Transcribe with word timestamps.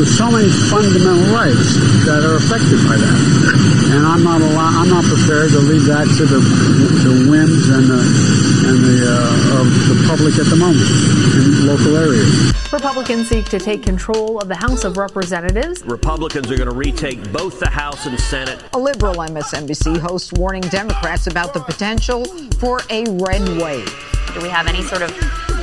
there's 0.00 0.16
so 0.16 0.30
many 0.30 0.48
fundamental 0.72 1.28
rights 1.28 1.76
that 2.08 2.24
are 2.24 2.36
affected 2.36 2.80
by 2.88 2.96
that, 2.96 3.20
and 3.92 4.06
I'm 4.06 4.24
not 4.24 4.40
allow- 4.40 4.80
I'm 4.80 4.88
not 4.88 5.04
prepared 5.04 5.50
to 5.50 5.58
leave 5.58 5.84
that 5.84 6.08
to 6.16 6.24
the 6.24 6.40
the 6.40 7.30
whims 7.30 7.68
and 7.68 7.84
the 7.84 8.00
and 8.64 8.78
the 8.80 8.98
uh, 9.04 9.60
of 9.60 9.66
the 9.92 10.08
public 10.08 10.38
at 10.38 10.46
the 10.46 10.56
moment 10.56 10.88
in 11.36 11.66
local 11.66 11.98
areas. 11.98 12.32
Republicans 12.72 13.28
seek 13.28 13.44
to 13.50 13.58
take 13.58 13.82
control 13.82 14.40
of 14.40 14.48
the 14.48 14.54
House 14.54 14.84
of 14.84 14.96
Representatives. 14.96 15.84
Republicans 15.84 16.50
are 16.50 16.56
going 16.56 16.70
to 16.70 16.74
retake 16.74 17.30
both 17.30 17.60
the 17.60 17.68
House 17.68 18.06
and 18.06 18.18
Senate. 18.18 18.58
A 18.72 18.78
liberal 18.78 19.16
MSNBC 19.16 19.98
host 19.98 20.32
warning 20.38 20.62
Democrats 20.62 21.26
about 21.26 21.52
the 21.52 21.60
potential 21.60 22.24
for 22.58 22.80
a 22.88 23.04
red 23.20 23.46
wave. 23.60 23.92
Do 24.32 24.40
we 24.40 24.48
have 24.48 24.66
any 24.66 24.80
sort 24.82 25.02
of 25.02 25.10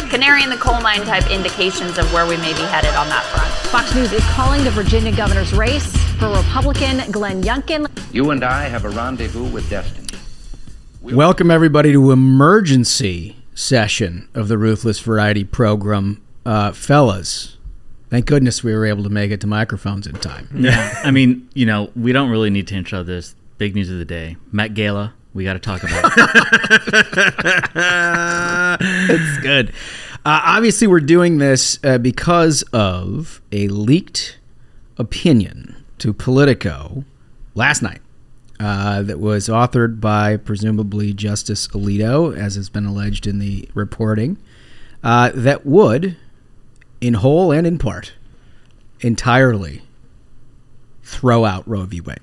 canary 0.08 0.44
in 0.44 0.50
the 0.50 0.58
coal 0.58 0.80
mine 0.82 1.02
type 1.02 1.30
indications 1.30 1.98
of 1.98 2.12
where 2.14 2.26
we 2.26 2.38
may 2.38 2.54
be 2.54 2.62
headed 2.64 2.94
on 2.96 3.08
that 3.10 3.24
front? 3.26 3.52
Fox 3.72 3.94
News 3.94 4.12
is 4.14 4.24
calling 4.32 4.64
the 4.64 4.72
Virginia 4.72 5.16
governor's 5.16 5.54
race 5.54 5.96
for 6.18 6.30
Republican 6.30 7.12
Glenn 7.12 7.44
Youngkin. 7.44 7.88
You 8.14 8.32
and 8.32 8.44
I 8.44 8.64
have 8.64 8.86
a 8.86 8.90
rendezvous 8.90 9.50
with 9.52 9.70
destiny. 9.70 10.08
Welcome, 11.02 11.52
everybody, 11.52 11.92
to 11.92 12.12
emergency 12.12 13.38
session 13.54 14.30
of 14.34 14.48
the 14.48 14.58
Ruthless 14.58 15.00
Variety 15.00 15.44
program. 15.44 16.22
Uh, 16.46 16.72
fellas, 16.72 17.58
thank 18.10 18.26
goodness 18.26 18.64
we 18.64 18.74
were 18.74 18.86
able 18.86 19.04
to 19.04 19.10
make 19.10 19.32
it 19.32 19.42
to 19.42 19.48
microphones 19.48 20.08
in 20.08 20.16
time. 20.16 20.50
Yeah, 20.54 21.00
I 21.04 21.12
mean, 21.12 21.50
you 21.54 21.66
know, 21.66 21.92
we 21.96 22.12
don't 22.12 22.30
really 22.30 22.50
need 22.50 22.68
to 22.68 22.76
intro 22.76 23.04
this. 23.04 23.36
Big 23.58 23.74
news 23.76 23.90
of 23.90 23.98
the 23.98 24.06
day: 24.06 24.38
Met 24.52 24.74
Gala. 24.74 25.14
We 25.38 25.44
got 25.44 25.54
to 25.54 25.60
talk 25.60 25.84
about. 25.84 26.04
it's 28.82 29.38
good. 29.44 29.70
Uh, 30.26 30.42
obviously, 30.44 30.88
we're 30.88 31.00
doing 31.00 31.38
this 31.38 31.78
uh, 31.84 32.00
because 32.00 32.64
of 32.74 33.40
a 33.52 33.68
leaked 33.68 34.40
opinion 34.98 35.86
to 36.00 36.12
Politico 36.12 37.06
last 37.54 37.84
night 37.84 38.02
uh, 38.60 39.04
that 39.04 39.20
was 39.20 39.48
authored 39.48 40.02
by 40.02 40.38
presumably 40.38 41.14
Justice 41.14 41.68
Alito, 41.68 42.36
as 42.36 42.56
has 42.56 42.70
been 42.70 42.88
alleged 42.88 43.28
in 43.28 43.38
the 43.38 43.70
reporting, 43.76 44.40
uh, 45.04 45.30
that 45.36 45.68
would, 45.68 46.18
in 47.00 47.14
whole 47.14 47.52
and 47.52 47.68
in 47.68 47.78
part, 47.78 48.14
entirely 49.02 49.84
throw 51.04 51.46
out 51.46 51.68
Roe 51.68 51.86
v. 51.86 52.02
Wade. 52.02 52.18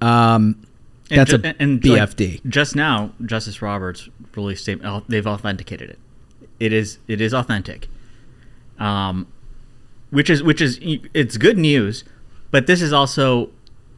Um, 0.00 0.65
And 1.10 1.20
that's 1.20 1.30
ju- 1.30 1.40
a 1.42 1.54
and, 1.60 1.84
like, 1.84 2.00
BFD. 2.10 2.40
just 2.48 2.74
now, 2.74 3.12
Justice 3.24 3.62
Roberts 3.62 4.08
released 4.34 4.62
statement. 4.64 5.04
They've 5.08 5.26
authenticated 5.26 5.90
it. 5.90 5.98
It 6.58 6.72
is 6.72 6.98
it 7.06 7.20
is 7.20 7.32
authentic. 7.32 7.88
Um, 8.78 9.26
which 10.10 10.30
is 10.30 10.42
which 10.42 10.60
is 10.60 10.78
it's 10.82 11.36
good 11.36 11.58
news, 11.58 12.04
but 12.50 12.66
this 12.66 12.82
is 12.82 12.92
also 12.92 13.50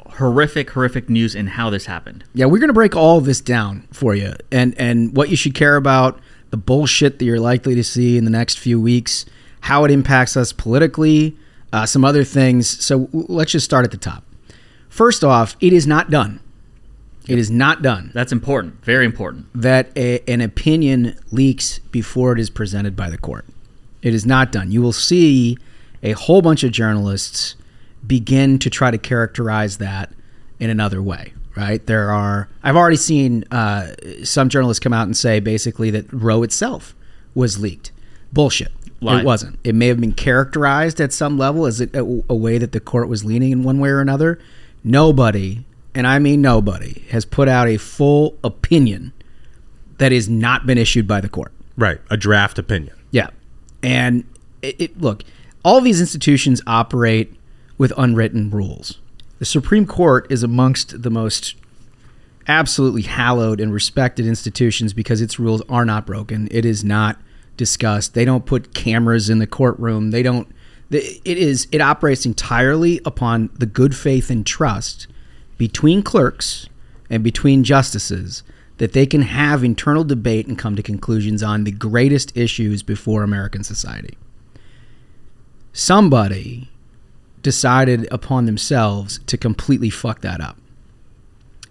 horrific 0.06 0.70
horrific 0.70 1.08
news 1.08 1.34
in 1.34 1.46
how 1.48 1.70
this 1.70 1.86
happened. 1.86 2.24
Yeah, 2.34 2.46
we're 2.46 2.58
going 2.58 2.68
to 2.68 2.74
break 2.74 2.96
all 2.96 3.20
this 3.20 3.40
down 3.40 3.86
for 3.92 4.14
you 4.14 4.34
and 4.50 4.74
and 4.78 5.16
what 5.16 5.28
you 5.28 5.36
should 5.36 5.54
care 5.54 5.76
about, 5.76 6.18
the 6.50 6.56
bullshit 6.56 7.18
that 7.18 7.24
you're 7.24 7.40
likely 7.40 7.74
to 7.74 7.84
see 7.84 8.16
in 8.16 8.24
the 8.24 8.30
next 8.30 8.58
few 8.58 8.80
weeks, 8.80 9.24
how 9.62 9.84
it 9.84 9.90
impacts 9.90 10.36
us 10.36 10.52
politically, 10.52 11.36
uh, 11.72 11.86
some 11.86 12.04
other 12.04 12.24
things. 12.24 12.68
So 12.84 13.08
let's 13.12 13.52
just 13.52 13.64
start 13.64 13.84
at 13.84 13.90
the 13.90 13.96
top. 13.96 14.24
First 14.88 15.22
off, 15.22 15.56
it 15.60 15.72
is 15.72 15.86
not 15.86 16.10
done. 16.10 16.40
It 17.28 17.38
is 17.38 17.50
not 17.50 17.82
done 17.82 18.10
That's 18.14 18.32
important, 18.32 18.84
very 18.84 19.04
important. 19.04 19.46
that 19.54 19.90
a, 19.96 20.20
an 20.26 20.40
opinion 20.40 21.18
leaks 21.30 21.78
before 21.78 22.32
it 22.32 22.40
is 22.40 22.50
presented 22.50 22.96
by 22.96 23.10
the 23.10 23.18
court. 23.18 23.44
It 24.02 24.14
is 24.14 24.24
not 24.24 24.50
done. 24.50 24.70
You 24.72 24.80
will 24.80 24.92
see 24.92 25.58
a 26.02 26.12
whole 26.12 26.40
bunch 26.42 26.64
of 26.64 26.72
journalists 26.72 27.54
begin 28.06 28.58
to 28.60 28.70
try 28.70 28.90
to 28.90 28.98
characterize 28.98 29.78
that 29.78 30.10
in 30.58 30.70
another 30.70 31.02
way. 31.02 31.32
Right? 31.56 31.84
There 31.84 32.12
are. 32.12 32.48
I've 32.62 32.76
already 32.76 32.96
seen 32.96 33.44
uh, 33.50 33.88
some 34.22 34.48
journalists 34.48 34.78
come 34.78 34.92
out 34.92 35.06
and 35.08 35.16
say 35.16 35.40
basically 35.40 35.90
that 35.90 36.06
Roe 36.12 36.44
itself 36.44 36.94
was 37.34 37.58
leaked. 37.58 37.90
Bullshit. 38.32 38.70
It 39.00 39.24
wasn't. 39.24 39.58
It 39.64 39.74
may 39.74 39.88
have 39.88 40.00
been 40.00 40.12
characterized 40.12 41.00
at 41.00 41.12
some 41.12 41.36
level 41.36 41.66
as 41.66 41.80
a, 41.80 41.88
a 42.28 42.34
way 42.34 42.58
that 42.58 42.70
the 42.72 42.80
court 42.80 43.08
was 43.08 43.24
leaning 43.24 43.50
in 43.50 43.64
one 43.64 43.80
way 43.80 43.88
or 43.88 44.00
another. 44.00 44.38
Nobody, 44.84 45.64
and 45.98 46.06
I 46.06 46.20
mean 46.20 46.40
nobody, 46.40 47.04
has 47.10 47.24
put 47.24 47.48
out 47.48 47.66
a 47.66 47.76
full 47.76 48.38
opinion 48.44 49.12
that 49.98 50.12
has 50.12 50.28
not 50.28 50.64
been 50.64 50.78
issued 50.78 51.08
by 51.08 51.20
the 51.20 51.28
court. 51.28 51.50
Right, 51.76 52.00
a 52.08 52.16
draft 52.16 52.56
opinion. 52.56 52.94
Yeah. 53.10 53.30
And 53.82 54.22
it, 54.62 54.80
it, 54.80 55.00
look, 55.00 55.24
all 55.64 55.80
these 55.80 56.00
institutions 56.00 56.62
operate 56.68 57.34
with 57.78 57.92
unwritten 57.96 58.48
rules. 58.48 59.00
The 59.40 59.44
Supreme 59.44 59.86
Court 59.86 60.30
is 60.30 60.44
amongst 60.44 61.02
the 61.02 61.10
most 61.10 61.56
absolutely 62.46 63.02
hallowed 63.02 63.58
and 63.58 63.72
respected 63.72 64.24
institutions 64.24 64.92
because 64.92 65.20
its 65.20 65.40
rules 65.40 65.62
are 65.68 65.84
not 65.84 66.06
broken. 66.06 66.46
It 66.52 66.64
is 66.64 66.84
not 66.84 67.20
discussed. 67.56 68.14
They 68.14 68.24
don't 68.24 68.46
put 68.46 68.72
cameras 68.72 69.28
in 69.28 69.40
the 69.40 69.48
courtroom. 69.48 70.12
They 70.12 70.22
don't 70.22 70.48
it 70.90 71.26
is 71.26 71.66
it 71.72 71.80
operates 71.80 72.24
entirely 72.24 73.00
upon 73.04 73.50
the 73.58 73.66
good 73.66 73.94
faith 73.94 74.30
and 74.30 74.46
trust 74.46 75.08
between 75.58 76.02
clerks 76.02 76.68
and 77.10 77.22
between 77.22 77.64
justices 77.64 78.42
that 78.78 78.92
they 78.92 79.04
can 79.06 79.22
have 79.22 79.64
internal 79.64 80.04
debate 80.04 80.46
and 80.46 80.56
come 80.56 80.76
to 80.76 80.82
conclusions 80.82 81.42
on 81.42 81.64
the 81.64 81.72
greatest 81.72 82.34
issues 82.36 82.82
before 82.82 83.22
American 83.22 83.64
society. 83.64 84.16
Somebody 85.72 86.70
decided 87.42 88.08
upon 88.10 88.46
themselves 88.46 89.18
to 89.26 89.36
completely 89.36 89.90
fuck 89.90 90.20
that 90.22 90.40
up. 90.40 90.56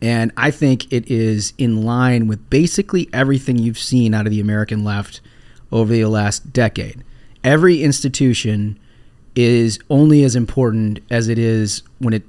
And 0.01 0.31
I 0.37 0.51
think 0.51 0.91
it 0.91 1.09
is 1.09 1.53
in 1.57 1.83
line 1.83 2.27
with 2.27 2.49
basically 2.49 3.09
everything 3.11 3.57
you've 3.57 3.79
seen 3.79 4.13
out 4.13 4.27
of 4.27 4.31
the 4.31 4.39
American 4.39 4.83
left 4.83 5.21
over 5.71 5.91
the 5.91 6.05
last 6.05 6.53
decade. 6.53 7.03
Every 7.43 7.83
institution 7.83 8.77
is 9.35 9.79
only 9.89 10.23
as 10.23 10.35
important 10.35 10.99
as 11.09 11.27
it 11.27 11.39
is 11.39 11.83
when 11.99 12.13
it 12.13 12.23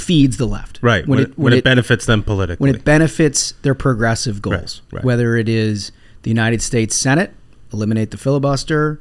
feeds 0.00 0.36
the 0.36 0.46
left. 0.46 0.78
Right, 0.82 1.06
when, 1.06 1.18
it, 1.20 1.38
when 1.38 1.52
it, 1.52 1.64
benefits 1.64 2.06
them 2.06 2.22
politically. 2.22 2.64
when 2.70 2.74
it 2.74 2.84
benefits 2.84 3.52
their 3.62 3.74
progressive 3.74 4.40
goals, 4.42 4.82
Right, 4.90 4.98
right. 4.98 5.04
whether 5.04 5.36
it 5.36 5.48
is 5.48 5.92
the 6.22 6.30
United 6.30 6.62
States 6.62 6.94
Senate, 6.96 7.32
eliminate 7.72 8.10
the 8.10 8.16
filibuster, 8.16 9.00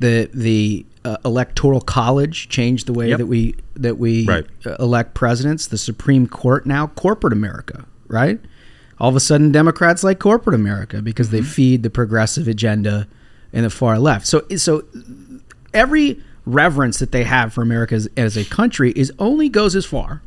the 0.00 0.28
the 0.34 0.84
uh, 1.04 1.16
electoral 1.24 1.80
college, 1.80 2.48
change 2.48 2.84
the 2.84 2.92
way 2.92 3.08
Yep. 3.10 3.18
that 3.18 3.26
we 3.26 3.54
that 3.76 3.96
we 3.98 4.26
Right. 4.26 4.46
uh, 4.66 4.76
elect 4.80 5.14
presidents, 5.14 5.66
the 5.66 5.78
Supreme 5.78 6.26
Court 6.26 6.66
now, 6.66 6.88
corporate 6.88 7.32
America, 7.32 7.84
right? 8.08 8.38
All 8.98 9.08
of 9.10 9.16
a 9.16 9.20
sudden, 9.20 9.52
Democrats 9.52 10.02
like 10.04 10.18
corporate 10.18 10.54
America 10.54 11.00
because 11.02 11.28
Mm-hmm. 11.28 11.36
they 11.36 11.42
feed 11.42 11.82
the 11.82 11.90
progressive 11.90 12.48
agenda 12.48 13.06
in 13.52 13.62
the 13.62 13.70
far 13.70 13.98
left. 13.98 14.26
So 14.26 14.44
so 14.56 14.82
every 15.72 16.20
reverence 16.46 16.98
that 17.00 17.12
they 17.12 17.24
have 17.24 17.52
for 17.52 17.60
America 17.60 17.94
as, 17.94 18.08
as 18.16 18.36
a 18.36 18.44
country 18.44 18.92
is 18.96 19.12
only 19.18 19.48
goes 19.48 19.76
as 19.76 19.84
far 19.84 20.22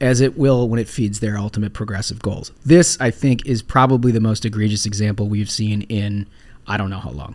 as 0.00 0.20
it 0.20 0.38
will 0.38 0.68
when 0.68 0.78
it 0.78 0.88
feeds 0.88 1.20
their 1.20 1.36
ultimate 1.36 1.72
progressive 1.72 2.20
goals. 2.20 2.52
This, 2.64 2.98
I 3.00 3.10
think, 3.10 3.44
is 3.46 3.62
probably 3.62 4.12
the 4.12 4.20
most 4.20 4.44
egregious 4.44 4.86
example 4.86 5.28
we've 5.28 5.50
seen 5.50 5.82
in 5.82 6.26
I 6.66 6.76
don't 6.76 6.90
know 6.90 7.00
how 7.00 7.10
long. 7.10 7.34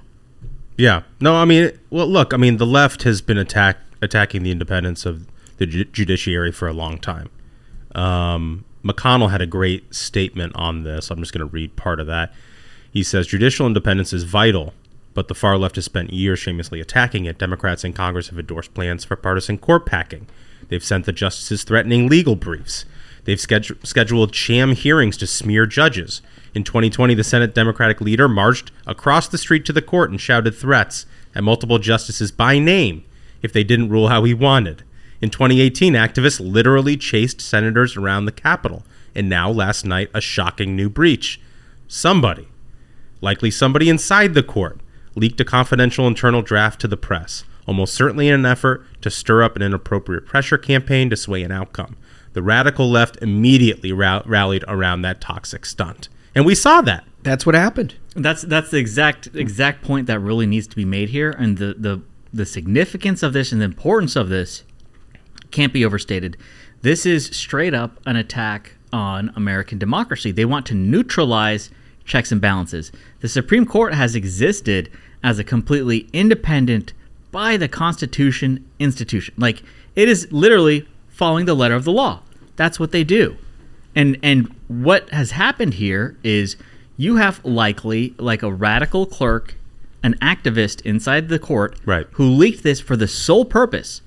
Yeah. 0.78 1.04
No, 1.20 1.36
I 1.36 1.46
mean, 1.46 1.72
well, 1.90 2.08
look, 2.08 2.34
I 2.34 2.38
mean, 2.38 2.58
the 2.58 2.66
left 2.66 3.04
has 3.04 3.22
been 3.22 3.38
attack 3.38 3.78
attacking 4.02 4.44
the 4.44 4.52
independence 4.52 5.06
of 5.06 5.26
the 5.58 5.66
ju- 5.66 5.86
judiciary 5.86 6.52
for 6.52 6.68
a 6.68 6.74
long 6.74 7.00
time. 7.00 7.30
Um, 7.94 8.66
McConnell 8.84 9.32
had 9.32 9.42
a 9.42 9.48
great 9.48 9.94
statement 9.94 10.54
on 10.56 10.84
this. 10.84 11.10
I'm 11.10 11.20
just 11.20 11.34
going 11.34 11.48
to 11.48 11.52
read 11.52 11.76
part 11.76 12.00
of 12.00 12.08
that. 12.08 12.34
He 12.92 13.04
says 13.04 13.28
judicial 13.28 13.66
independence 13.66 14.14
is 14.14 14.24
vital, 14.24 14.74
but 15.16 15.28
the 15.28 15.34
far 15.34 15.58
left 15.58 15.78
has 15.78 15.86
spent 15.86 16.14
years 16.14 16.38
shamelessly 16.38 16.80
attacking 16.80 17.26
it. 17.26 17.40
Democrats 17.40 17.84
in 17.84 17.94
Congress 17.94 18.28
have 18.28 18.38
endorsed 18.38 18.76
plans 18.76 19.04
for 19.04 19.16
partisan 19.16 19.58
court 19.58 19.88
packing. 19.88 20.28
They've 20.68 20.84
sent 20.84 21.06
the 21.06 21.12
justices 21.12 21.64
threatening 21.64 22.08
legal 22.08 22.36
briefs. 22.36 22.86
They've 23.24 23.40
scheduled 23.40 23.86
scheduled 23.88 24.36
sham 24.36 24.74
hearings 24.74 25.18
to 25.18 25.26
smear 25.26 25.66
judges. 25.66 26.22
In 26.54 26.64
2020, 26.64 27.16
the 27.16 27.24
Senate 27.24 27.56
Democratic 27.56 28.00
leader 28.00 28.28
marched 28.28 28.72
across 28.86 29.28
the 29.28 29.40
street 29.40 29.66
to 29.66 29.74
the 29.74 29.82
court 29.82 30.12
and 30.12 30.22
shouted 30.22 30.54
threats 30.54 31.08
at 31.34 31.44
multiple 31.44 31.80
justices 31.80 32.32
by 32.32 32.60
name 32.60 33.04
if 33.42 33.52
they 33.52 33.64
didn't 33.64 33.90
rule 33.90 34.10
how 34.10 34.24
he 34.26 34.34
wanted. 34.34 34.84
In 35.22 35.30
2018, 35.30 35.94
activists 35.94 36.40
literally 36.40 36.98
chased 36.98 37.42
senators 37.42 37.96
around 37.98 38.26
the 38.26 38.32
Capitol. 38.32 38.84
And 39.16 39.30
now, 39.30 39.50
last 39.50 39.86
night, 39.86 40.10
a 40.14 40.22
shocking 40.22 40.76
new 40.76 40.90
breach. 40.90 41.40
Somebody, 41.88 42.48
likely 43.22 43.50
somebody 43.50 43.90
inside 43.90 44.34
the 44.34 44.44
court, 44.44 44.80
leaked 45.16 45.40
a 45.40 45.46
confidential 45.46 46.08
internal 46.08 46.42
draft 46.42 46.80
to 46.82 46.88
the 46.88 46.98
press, 46.98 47.44
almost 47.66 47.94
certainly 47.94 48.28
in 48.28 48.34
an 48.34 48.46
effort 48.46 48.86
to 49.02 49.10
stir 49.10 49.44
up 49.44 49.56
an 49.56 49.62
inappropriate 49.62 50.26
pressure 50.26 50.58
campaign 50.58 51.10
to 51.10 51.16
sway 51.16 51.44
an 51.44 51.52
outcome. 51.52 51.96
The 52.34 52.44
radical 52.44 52.90
left 52.90 53.18
immediately 53.22 53.92
ra- 53.92 54.22
rallied 54.26 54.66
around 54.68 55.02
that 55.04 55.22
toxic 55.22 55.66
stunt. 55.66 56.10
And 56.36 56.46
we 56.46 56.54
saw 56.54 56.82
that. 56.82 57.06
That's 57.24 57.46
what 57.46 57.56
happened. 57.56 57.96
That's 58.14 58.44
that's 58.44 58.70
the 58.70 58.78
exact 58.78 59.30
exact 59.34 59.84
point 59.84 60.08
that 60.08 60.20
really 60.20 60.46
needs 60.46 60.68
to 60.68 60.76
be 60.76 60.86
made 60.86 61.10
here, 61.10 61.32
and 61.32 61.58
the 61.58 61.76
the 61.78 62.02
the 62.32 62.46
significance 62.46 63.24
of 63.24 63.34
this 63.34 63.52
and 63.52 63.62
the 63.62 63.66
importance 63.66 64.16
of 64.16 64.30
this 64.30 64.64
can't 65.52 65.74
be 65.74 65.86
overstated. 65.86 66.38
This 66.82 67.06
is 67.06 67.28
straight 67.28 67.74
up 67.74 68.00
an 68.06 68.18
attack 68.18 68.76
on 68.92 69.32
American 69.36 69.80
democracy. 69.80 70.32
They 70.32 70.46
want 70.46 70.66
to 70.68 70.76
neutralize 70.76 71.70
checks 72.06 72.32
and 72.32 72.40
balances. 72.40 72.92
The 73.22 73.28
Supreme 73.28 73.66
Court 73.66 73.94
has 73.94 74.16
existed 74.16 74.90
as 75.24 75.40
a 75.40 75.44
completely 75.44 76.08
independent, 76.14 76.94
by 77.32 77.58
the 77.58 77.68
Constitution 77.68 78.64
institution. 78.80 79.34
Like 79.38 79.62
it 79.94 80.08
is 80.08 80.32
literally 80.32 80.88
following 81.10 81.46
the 81.46 81.54
letter 81.54 81.76
of 81.76 81.84
the 81.84 81.92
law. 81.92 82.22
That's 82.56 82.80
what 82.80 82.94
they 82.94 83.04
do. 83.04 83.36
And 83.94 84.18
and 84.24 84.56
what 84.70 85.10
has 85.10 85.32
happened 85.32 85.74
here 85.74 86.16
is 86.24 86.56
you 86.96 87.18
have 87.18 87.44
likely 87.44 88.16
like 88.18 88.42
a 88.42 88.50
radical 88.54 89.06
clerk, 89.06 89.56
an 90.02 90.14
activist 90.22 90.80
inside 90.86 91.28
the 91.28 91.38
court, 91.38 91.78
Right. 91.86 92.08
who 92.14 92.26
leaked 92.30 92.64
this 92.64 92.80
for 92.80 92.96
the 92.96 93.08
sole 93.08 93.44
purpose 93.44 94.02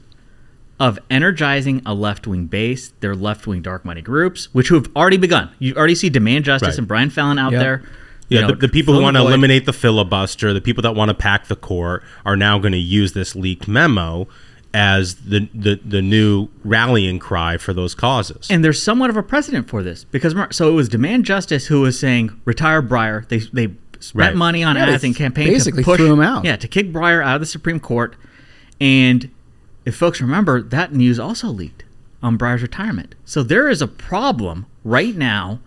of 0.81 0.99
energizing 1.11 1.83
a 1.85 1.93
left-wing 1.95 2.47
base, 2.47 2.93
their 3.01 3.15
left-wing 3.15 3.63
dark 3.63 3.85
money 3.85 4.03
groups, 4.03 4.49
which 4.55 4.69
have 4.69 4.87
already 4.95 5.17
begun. 5.17 5.51
You 5.59 5.75
already 5.75 5.95
see 5.97 6.09
Demand 6.09 6.45
Justice 6.45 6.69
Right. 6.71 6.79
and 6.79 6.87
Brian 6.89 7.11
Fallon 7.11 7.39
out 7.39 7.53
Yep. 7.53 7.61
there. 7.61 7.83
Yeah, 8.29 8.41
you 8.41 8.47
know, 8.47 8.51
the, 8.53 8.67
the 8.67 8.69
people 8.69 8.95
who 8.95 9.01
want 9.03 9.17
to 9.17 9.23
eliminate 9.23 9.65
the 9.65 9.73
filibuster, 9.73 10.53
the 10.53 10.61
people 10.61 10.83
that 10.83 10.95
want 10.95 11.09
to 11.09 11.15
pack 11.15 11.47
the 11.49 11.57
court, 11.57 12.03
are 12.27 12.37
now 12.37 12.59
going 12.59 12.73
to 12.73 12.79
use 12.79 13.13
this 13.15 13.35
leaked 13.35 13.67
memo 13.67 14.29
as 14.75 15.15
the, 15.17 15.49
the 15.55 15.81
the 15.83 16.03
new 16.03 16.49
rallying 16.63 17.19
cry 17.19 17.57
for 17.57 17.73
those 17.73 17.95
causes. 17.95 18.47
And 18.51 18.63
there's 18.63 18.83
somewhat 18.83 19.09
of 19.09 19.17
a 19.17 19.23
precedent 19.23 19.67
for 19.67 19.83
this 19.83 20.05
because 20.05 20.35
so 20.51 20.69
it 20.69 20.73
was 20.73 20.91
Demand 20.91 21.25
Justice 21.25 21.67
who 21.69 21.81
was 21.81 21.99
saying 21.99 22.39
retire 22.45 22.83
Breyer. 22.83 23.27
They 23.29 23.39
they 23.39 23.75
spent 23.99 24.15
Right. 24.15 24.37
money 24.37 24.63
on 24.63 24.77
Yeah, 24.77 24.83
an 24.83 24.89
they 24.91 24.95
ads 24.97 25.05
and 25.05 25.17
campaign 25.17 25.49
basically 25.49 25.83
to 25.83 25.87
push, 25.87 25.97
threw 25.97 26.13
him 26.13 26.21
out. 26.21 26.45
Yeah, 26.45 26.57
to 26.57 26.69
kick 26.69 26.93
Breyer 26.93 27.25
out 27.25 27.37
of 27.37 27.41
the 27.41 27.47
Supreme 27.47 27.81
Court. 27.81 28.15
And 28.79 29.31
if 29.89 29.97
folks 29.97 30.21
remember, 30.21 30.61
that 30.61 30.93
news 30.93 31.19
also 31.19 31.49
leaked 31.49 31.83
on 32.23 32.37
Breyer's 32.37 32.61
retirement. 32.61 33.15
So 33.25 33.43
there 33.43 33.71
is 33.71 33.81
a 33.81 33.89
problem 33.89 34.67
right 34.85 35.17
now 35.17 35.61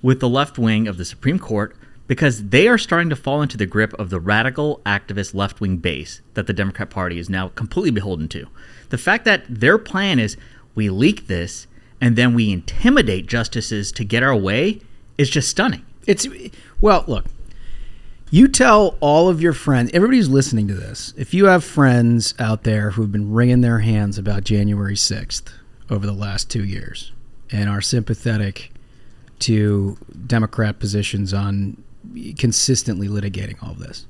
with 0.00 0.18
the 0.18 0.30
left 0.30 0.56
wing 0.56 0.88
of 0.88 0.96
the 0.96 1.04
Supreme 1.04 1.38
Court 1.38 1.76
because 2.06 2.48
they 2.48 2.68
are 2.68 2.78
starting 2.78 3.10
to 3.10 3.16
fall 3.16 3.42
into 3.42 3.58
the 3.58 3.66
grip 3.66 3.92
of 3.98 4.08
the 4.08 4.18
radical 4.18 4.80
activist 4.86 5.34
left 5.34 5.60
wing 5.60 5.76
base 5.76 6.22
that 6.32 6.46
the 6.46 6.54
Democrat 6.54 6.88
Party 6.88 7.18
is 7.18 7.28
now 7.28 7.48
completely 7.48 7.90
beholden 7.90 8.28
to. 8.28 8.46
The 8.88 8.96
fact 8.96 9.26
that 9.26 9.44
their 9.46 9.76
plan 9.76 10.18
is 10.18 10.38
we 10.74 10.88
leak 10.88 11.26
this 11.26 11.66
and 12.00 12.16
then 12.16 12.32
we 12.32 12.50
intimidate 12.50 13.26
justices 13.26 13.92
to 13.92 14.04
get 14.04 14.22
our 14.22 14.34
way 14.34 14.80
is 15.18 15.28
just 15.28 15.50
stunning. 15.50 15.84
It's 16.06 16.26
well, 16.80 17.04
look. 17.06 17.26
You 18.28 18.48
tell 18.48 18.96
all 18.98 19.28
of 19.28 19.40
your 19.40 19.52
friends, 19.52 19.92
everybody 19.94 20.16
who's 20.16 20.28
listening 20.28 20.66
to 20.66 20.74
this, 20.74 21.14
if 21.16 21.32
you 21.32 21.44
have 21.46 21.62
friends 21.62 22.34
out 22.40 22.64
there 22.64 22.90
who've 22.90 23.12
been 23.12 23.32
wringing 23.32 23.60
their 23.60 23.78
hands 23.78 24.18
about 24.18 24.42
January 24.42 24.96
6th 24.96 25.44
over 25.88 26.04
the 26.04 26.12
last 26.12 26.50
two 26.50 26.64
years 26.64 27.12
and 27.52 27.70
are 27.70 27.80
sympathetic 27.80 28.72
to 29.38 29.96
Democrat 30.26 30.80
positions 30.80 31.32
on 31.32 31.80
consistently 32.36 33.06
litigating 33.06 33.62
all 33.62 33.70
of 33.70 33.78
this, 33.78 34.06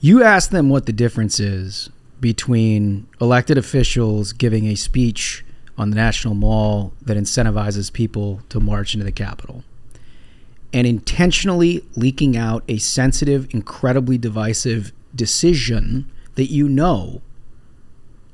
you 0.00 0.24
ask 0.24 0.50
them 0.50 0.68
what 0.68 0.86
the 0.86 0.92
difference 0.92 1.38
is 1.38 1.88
between 2.20 3.06
elected 3.20 3.56
officials 3.56 4.32
giving 4.32 4.66
a 4.66 4.74
speech 4.74 5.44
on 5.78 5.90
the 5.90 5.96
National 5.96 6.34
Mall 6.34 6.92
that 7.02 7.16
incentivizes 7.16 7.92
people 7.92 8.40
to 8.48 8.58
march 8.58 8.94
into 8.94 9.04
the 9.04 9.12
Capitol 9.12 9.62
and 10.76 10.86
intentionally 10.86 11.82
leaking 11.96 12.36
out 12.36 12.62
a 12.68 12.76
sensitive, 12.76 13.46
incredibly 13.54 14.18
divisive 14.18 14.92
decision 15.14 16.04
that 16.34 16.50
you 16.50 16.68
know 16.68 17.22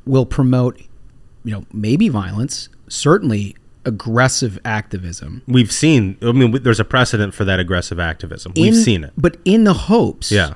will 0.05 0.27
promote, 0.27 0.77
you 1.45 1.53
know, 1.53 1.65
maybe 1.73 2.09
violence, 2.09 2.69
certainly 2.89 3.55
aggressive 3.85 4.59
activism. 4.65 5.43
We've 5.47 5.71
seen. 5.71 6.17
I 6.21 6.33
mean, 6.33 6.61
there's 6.65 6.81
a 6.81 6.85
precedent 6.85 7.33
for 7.33 7.45
that 7.45 7.61
aggressive 7.61 8.01
activism. 8.01 8.55
We've 8.57 8.75
in- 8.75 8.83
seen 8.83 9.05
it. 9.05 9.13
But 9.17 9.37
in 9.45 9.63
the 9.63 9.75
hopes 9.75 10.33
Yeah. 10.33 10.55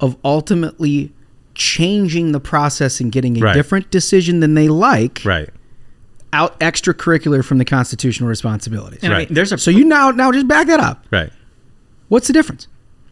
of 0.00 0.16
ultimately 0.24 1.12
changing 1.54 2.32
the 2.32 2.40
process 2.40 2.98
and 2.98 3.12
getting 3.12 3.36
a 3.36 3.40
Right. 3.44 3.54
different 3.54 3.90
decision 3.90 4.40
than 4.40 4.54
they 4.54 4.68
like 4.68 5.20
Right. 5.22 5.50
Out 6.36 6.58
extracurricular 6.60 7.44
from 7.44 7.58
the 7.58 7.64
constitutional 7.64 8.28
responsibilities. 8.28 9.00
And 9.02 9.12
I 9.12 9.16
Right. 9.16 9.28
mean, 9.30 9.34
there's 9.34 9.52
a 9.52 9.58
So 9.58 9.70
you 9.70 9.84
now 9.84 10.10
now 10.10 10.30
just 10.32 10.46
back 10.46 10.66
that 10.68 10.80
up. 10.80 11.04
Right. 11.10 11.30
What's 12.08 12.26
the 12.28 12.32
difference? 12.32 12.68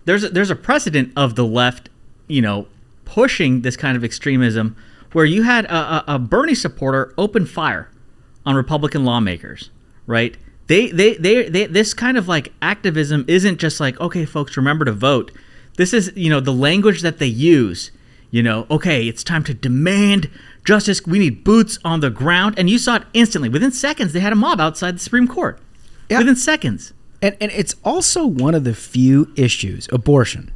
there's 0.07 0.23
a, 0.23 0.29
there's 0.29 0.51
a 0.51 0.55
precedent 0.57 1.11
of 1.17 1.35
the 1.35 1.45
left, 1.47 1.89
you 2.29 2.43
know, 2.43 2.67
pushing 3.07 3.63
this 3.63 3.75
kind 3.77 3.97
of 3.97 4.05
extremism, 4.05 4.77
where 5.13 5.25
you 5.25 5.43
had 5.45 5.65
a, 5.65 5.75
a, 5.75 6.05
a 6.09 6.19
Bernie 6.19 6.55
supporter 6.55 7.15
open 7.17 7.47
fire 7.47 7.89
on 8.45 8.55
Republican 8.55 9.03
lawmakers, 9.07 9.71
right? 10.07 10.37
They, 10.67 10.89
they, 10.91 11.15
they, 11.15 11.49
they, 11.49 11.65
this 11.67 11.95
kind 11.95 12.19
of 12.19 12.29
like 12.29 12.53
activism 12.61 13.25
isn't 13.29 13.59
just 13.59 13.81
like, 13.81 13.99
okay, 13.99 14.27
folks, 14.27 14.59
remember 14.59 14.85
to 14.85 14.93
vote. 14.93 15.33
This 15.79 15.95
is, 15.95 16.13
you 16.17 16.29
know, 16.29 16.41
the 16.41 16.53
language 16.53 17.01
that 17.01 17.19
they 17.19 17.27
use. 17.27 17.91
You 18.31 18.43
know, 18.43 18.67
okay, 18.71 19.07
it's 19.09 19.23
time 19.25 19.45
to 19.45 19.55
demand 19.55 20.29
justice. 20.65 21.07
We 21.07 21.19
need 21.19 21.45
boots 21.45 21.79
on 21.85 22.01
the 22.01 22.11
ground, 22.11 22.55
and 22.59 22.69
you 22.69 22.79
saw 22.79 22.97
it 22.97 23.05
instantly. 23.13 23.49
Within 23.49 23.73
seconds, 23.73 24.13
they 24.13 24.21
had 24.21 24.33
a 24.33 24.37
mob 24.37 24.61
outside 24.61 24.97
the 24.97 25.01
Supreme 25.01 25.29
Court. 25.29 25.61
Yeah. 26.09 26.19
Within 26.19 26.37
seconds. 26.37 26.93
And, 27.23 27.37
and 27.41 27.51
it's 27.53 27.75
also 27.85 28.27
one 28.27 28.55
of 28.55 28.65
the 28.65 28.75
few 28.75 29.33
issues, 29.37 29.89
abortion 29.93 30.53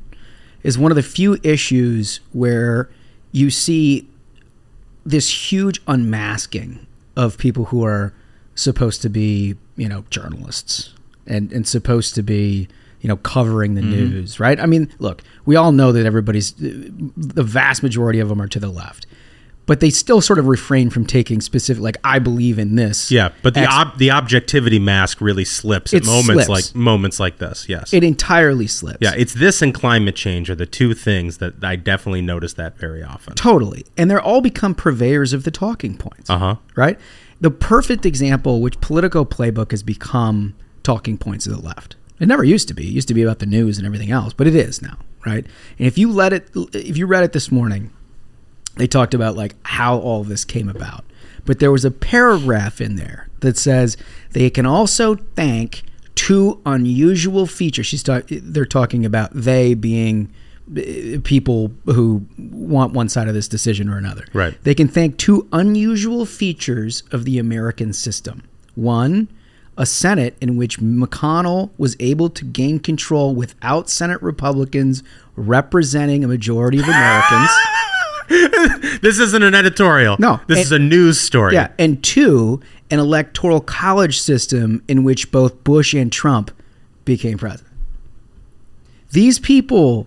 is 0.63 0.77
one 0.79 0.91
of 0.93 0.97
the 0.97 1.03
few 1.03 1.39
issues 1.43 2.21
where 2.33 2.91
you 3.33 3.51
see 3.51 4.09
this 5.05 5.51
huge 5.51 5.81
unmasking 5.87 6.87
of 7.17 7.39
people 7.39 7.67
who 7.67 7.85
are 7.85 8.13
supposed 8.55 9.01
to 9.03 9.09
be, 9.09 9.57
you 9.77 9.89
know, 9.89 10.05
journalists 10.11 10.95
and, 11.27 11.53
and 11.53 11.67
supposed 11.67 12.15
to 12.15 12.23
be, 12.23 12.69
you 13.01 13.09
know, 13.09 13.17
covering 13.17 13.75
the 13.75 13.81
mm-hmm. 13.81 13.91
news, 13.91 14.41
right? 14.41 14.59
I 14.59 14.67
mean, 14.67 14.93
look, 14.99 15.23
we 15.47 15.57
all 15.57 15.73
know 15.73 15.93
that 15.93 16.05
everybody's, 16.05 16.53
the 16.53 17.43
vast 17.43 17.83
majority 17.83 18.19
of 18.19 18.29
them 18.29 18.43
are 18.43 18.49
to 18.49 18.61
the 18.61 18.69
left. 18.69 19.07
But 19.69 19.79
they 19.81 19.91
still 19.91 20.21
sort 20.21 20.41
of 20.41 20.47
refrain 20.47 20.91
from 20.91 21.07
taking 21.07 21.41
specific, 21.41 21.81
like 21.81 21.99
I 22.03 22.19
believe 22.19 22.59
in 22.59 22.75
this. 22.75 23.11
Yeah, 23.13 23.29
but 23.43 23.55
the 23.55 23.61
X- 23.61 23.73
ob- 23.73 23.99
the 23.99 24.11
objectivity 24.11 24.81
mask 24.81 25.21
really 25.21 25.45
slips 25.45 25.95
at 25.95 26.05
moments 26.05 26.47
slips. 26.47 26.49
like 26.49 26.75
moments 26.75 27.21
like 27.21 27.39
this. 27.39 27.69
Yes. 27.69 27.93
it 27.93 28.03
entirely 28.03 28.67
slips. 28.67 28.99
yeah, 29.01 29.13
it's 29.17 29.35
this 29.35 29.63
and 29.63 29.73
climate 29.73 30.17
change 30.17 30.49
are 30.51 30.57
the 30.57 30.67
two 30.67 30.95
things 30.95 31.39
that 31.39 31.63
I 31.63 31.77
definitely 31.77 32.23
notice 32.23 32.55
that 32.55 32.79
very 32.79 33.05
often. 33.05 33.35
Totally. 33.35 33.85
And 33.97 34.11
they're 34.11 34.21
all 34.21 34.41
become 34.41 34.75
purveyors 34.75 35.33
of 35.33 35.45
the 35.45 35.51
talking 35.51 35.97
points. 35.97 36.29
Uh 36.31 36.39
huh. 36.39 36.57
Right? 36.75 36.99
The 37.41 37.51
perfect 37.51 38.05
example, 38.07 38.61
which 38.61 38.81
Politico 38.81 39.25
Playbook 39.25 39.71
has 39.71 39.83
become 39.85 40.55
talking 40.83 41.19
points 41.19 41.47
of 41.47 41.53
the 41.55 41.61
left. 41.61 41.95
It 42.19 42.27
never 42.27 42.43
used 42.43 42.69
to 42.69 42.75
be. 42.75 42.85
It 42.89 42.93
used 42.93 43.09
to 43.09 43.15
be 43.15 43.23
about 43.23 43.39
the 43.39 43.47
news 43.47 43.77
and 43.79 43.87
everything 43.87 44.11
else, 44.11 44.33
but 44.33 44.47
it 44.47 44.57
is 44.57 44.81
now, 44.83 44.97
right? 45.27 45.47
And 45.79 45.87
if 45.87 45.99
you 45.99 46.11
let 46.11 46.33
it 46.33 46.49
if 46.73 46.97
you 46.97 47.07
read 47.07 47.23
it 47.23 47.33
this 47.33 47.53
morning, 47.53 47.93
they 48.79 48.87
talked 48.87 49.15
about 49.15 49.37
like 49.37 49.55
how 49.65 49.99
all 49.99 50.25
this 50.25 50.45
came 50.45 50.69
about. 50.69 51.05
But 51.45 51.59
there 51.59 51.73
was 51.73 51.85
a 51.85 51.91
paragraph 51.91 52.81
in 52.81 52.97
there 52.97 53.29
that 53.41 53.57
says 53.57 53.97
they 54.33 54.51
can 54.51 54.67
also 54.67 55.17
thank 55.37 55.83
two 56.15 56.61
unusual 56.67 57.47
features. 57.47 57.87
She's 57.87 58.03
talk, 58.03 58.25
they're 58.29 58.65
talking 58.65 59.05
about 59.05 59.31
they 59.33 59.75
being 59.75 60.33
uh, 60.77 61.21
people 61.25 61.73
who 61.87 62.27
want 62.37 62.93
one 62.93 63.09
side 63.09 63.29
of 63.29 63.35
this 63.35 63.49
decision 63.49 63.89
or 63.89 63.97
another. 63.97 64.25
Right. 64.33 64.63
They 64.65 64.75
can 64.75 64.89
thank 64.89 65.17
two 65.17 65.49
unusual 65.53 66.27
features 66.27 67.03
of 67.13 67.25
the 67.25 67.39
American 67.39 67.93
system. 67.93 68.43
One, 68.75 69.29
a 69.79 69.87
Senate 69.87 70.37
in 70.41 70.57
which 70.57 70.81
McConnell 70.81 71.71
was 71.79 71.97
able 72.01 72.29
to 72.31 72.45
gain 72.45 72.81
control 72.81 73.35
without 73.35 73.89
Senate 73.89 74.21
Republicans 74.21 75.03
representing 75.37 76.25
a 76.25 76.29
majority 76.29 76.79
of 76.79 76.85
Americans. 76.85 77.51
This 79.01 79.19
isn't 79.19 79.43
an 79.43 79.55
editorial. 79.55 80.17
No, 80.19 80.41
This 80.47 80.59
and- 80.59 80.65
is 80.67 80.73
a 80.73 80.79
news 80.79 81.21
story. 81.21 81.55
Yeah, 81.55 81.71
and 81.79 82.03
two, 82.03 82.61
an 82.91 82.99
electoral 82.99 83.61
college 83.61 84.21
system 84.21 84.83
in 84.89 85.05
which 85.05 85.31
both 85.31 85.63
Bush 85.65 85.95
and 85.95 86.11
Trump 86.13 86.51
became 87.05 87.39
president. 87.39 87.73
These 89.13 89.39
people 89.39 90.07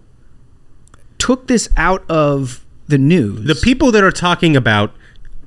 took 1.17 1.47
this 1.47 1.69
out 1.77 2.03
of 2.09 2.63
the 2.87 2.97
news. 2.97 3.45
The 3.47 3.55
people 3.55 3.91
that 3.91 4.03
are 4.03 4.11
talking 4.11 4.55
about 4.55 4.93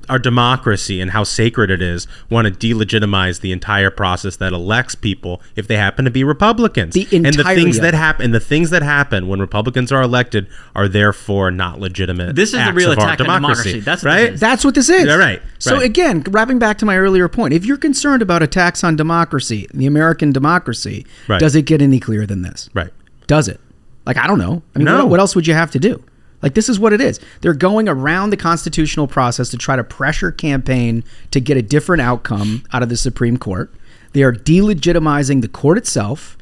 our 0.09 0.19
democracy 0.19 1.01
and 1.01 1.11
how 1.11 1.23
sacred 1.23 1.69
it 1.71 1.81
is 1.81 2.07
want 2.29 2.47
to 2.47 2.53
delegitimize 2.53 3.41
the 3.41 3.51
entire 3.51 3.89
process 3.89 4.35
that 4.37 4.53
elects 4.53 4.95
people 4.95 5.41
if 5.55 5.67
they 5.67 5.77
happen 5.77 6.05
to 6.05 6.11
be 6.11 6.23
Republicans. 6.23 6.93
The 6.93 7.07
and 7.11 7.25
the 7.25 7.43
things 7.43 7.77
of 7.77 7.83
that 7.83 7.93
happen, 7.93 8.31
the 8.31 8.39
things 8.39 8.69
that 8.69 8.81
happen 8.83 9.27
when 9.27 9.39
Republicans 9.39 9.91
are 9.91 10.01
elected 10.01 10.47
are 10.75 10.87
therefore 10.87 11.51
not 11.51 11.79
legitimate. 11.79 12.35
This 12.35 12.53
is 12.53 12.65
the 12.65 12.73
real 12.73 12.91
attack 12.91 13.19
on 13.19 13.25
democracy. 13.25 13.79
That's 13.79 14.03
right. 14.03 14.35
That's 14.35 14.63
what 14.63 14.75
this 14.75 14.89
is. 14.89 15.05
Yeah, 15.05 15.15
right, 15.15 15.41
So 15.59 15.75
right. 15.75 15.85
again, 15.85 16.23
wrapping 16.29 16.59
back 16.59 16.77
to 16.79 16.85
my 16.85 16.97
earlier 16.97 17.27
point, 17.27 17.53
if 17.53 17.65
you're 17.65 17.77
concerned 17.77 18.21
about 18.21 18.43
attacks 18.43 18.83
on 18.83 18.95
democracy, 18.95 19.67
the 19.73 19.85
American 19.85 20.31
democracy, 20.31 21.05
Right. 21.27 21.39
does 21.39 21.55
it 21.55 21.63
get 21.63 21.81
any 21.81 21.99
clearer 21.99 22.25
than 22.25 22.41
this? 22.41 22.69
Right. 22.73 22.91
Does 23.27 23.47
it? 23.47 23.59
Like 24.05 24.17
I 24.17 24.27
don't 24.27 24.39
know. 24.39 24.61
I 24.75 24.79
mean, 24.79 24.85
No. 24.85 24.97
what, 24.99 25.09
what 25.09 25.19
else 25.19 25.35
would 25.35 25.47
you 25.47 25.53
have 25.53 25.71
to 25.71 25.79
do? 25.79 26.03
Like 26.41 26.53
this 26.53 26.69
is 26.69 26.79
what 26.79 26.93
it 26.93 27.01
is. 27.01 27.19
They're 27.41 27.53
going 27.53 27.89
around 27.89 28.29
the 28.29 28.37
constitutional 28.37 29.07
process 29.07 29.49
to 29.49 29.57
try 29.57 29.75
to 29.75 29.83
pressure 29.83 30.31
campaign 30.31 31.03
to 31.31 31.39
get 31.39 31.57
a 31.57 31.61
different 31.61 32.01
outcome 32.01 32.63
out 32.71 32.83
of 32.83 32.89
the 32.89 32.97
Supreme 32.97 33.37
Court. 33.37 33.73
They 34.13 34.23
are 34.23 34.33
delegitimizing 34.33 35.41
the 35.41 35.47
court 35.47 35.77
itself. 35.77 36.37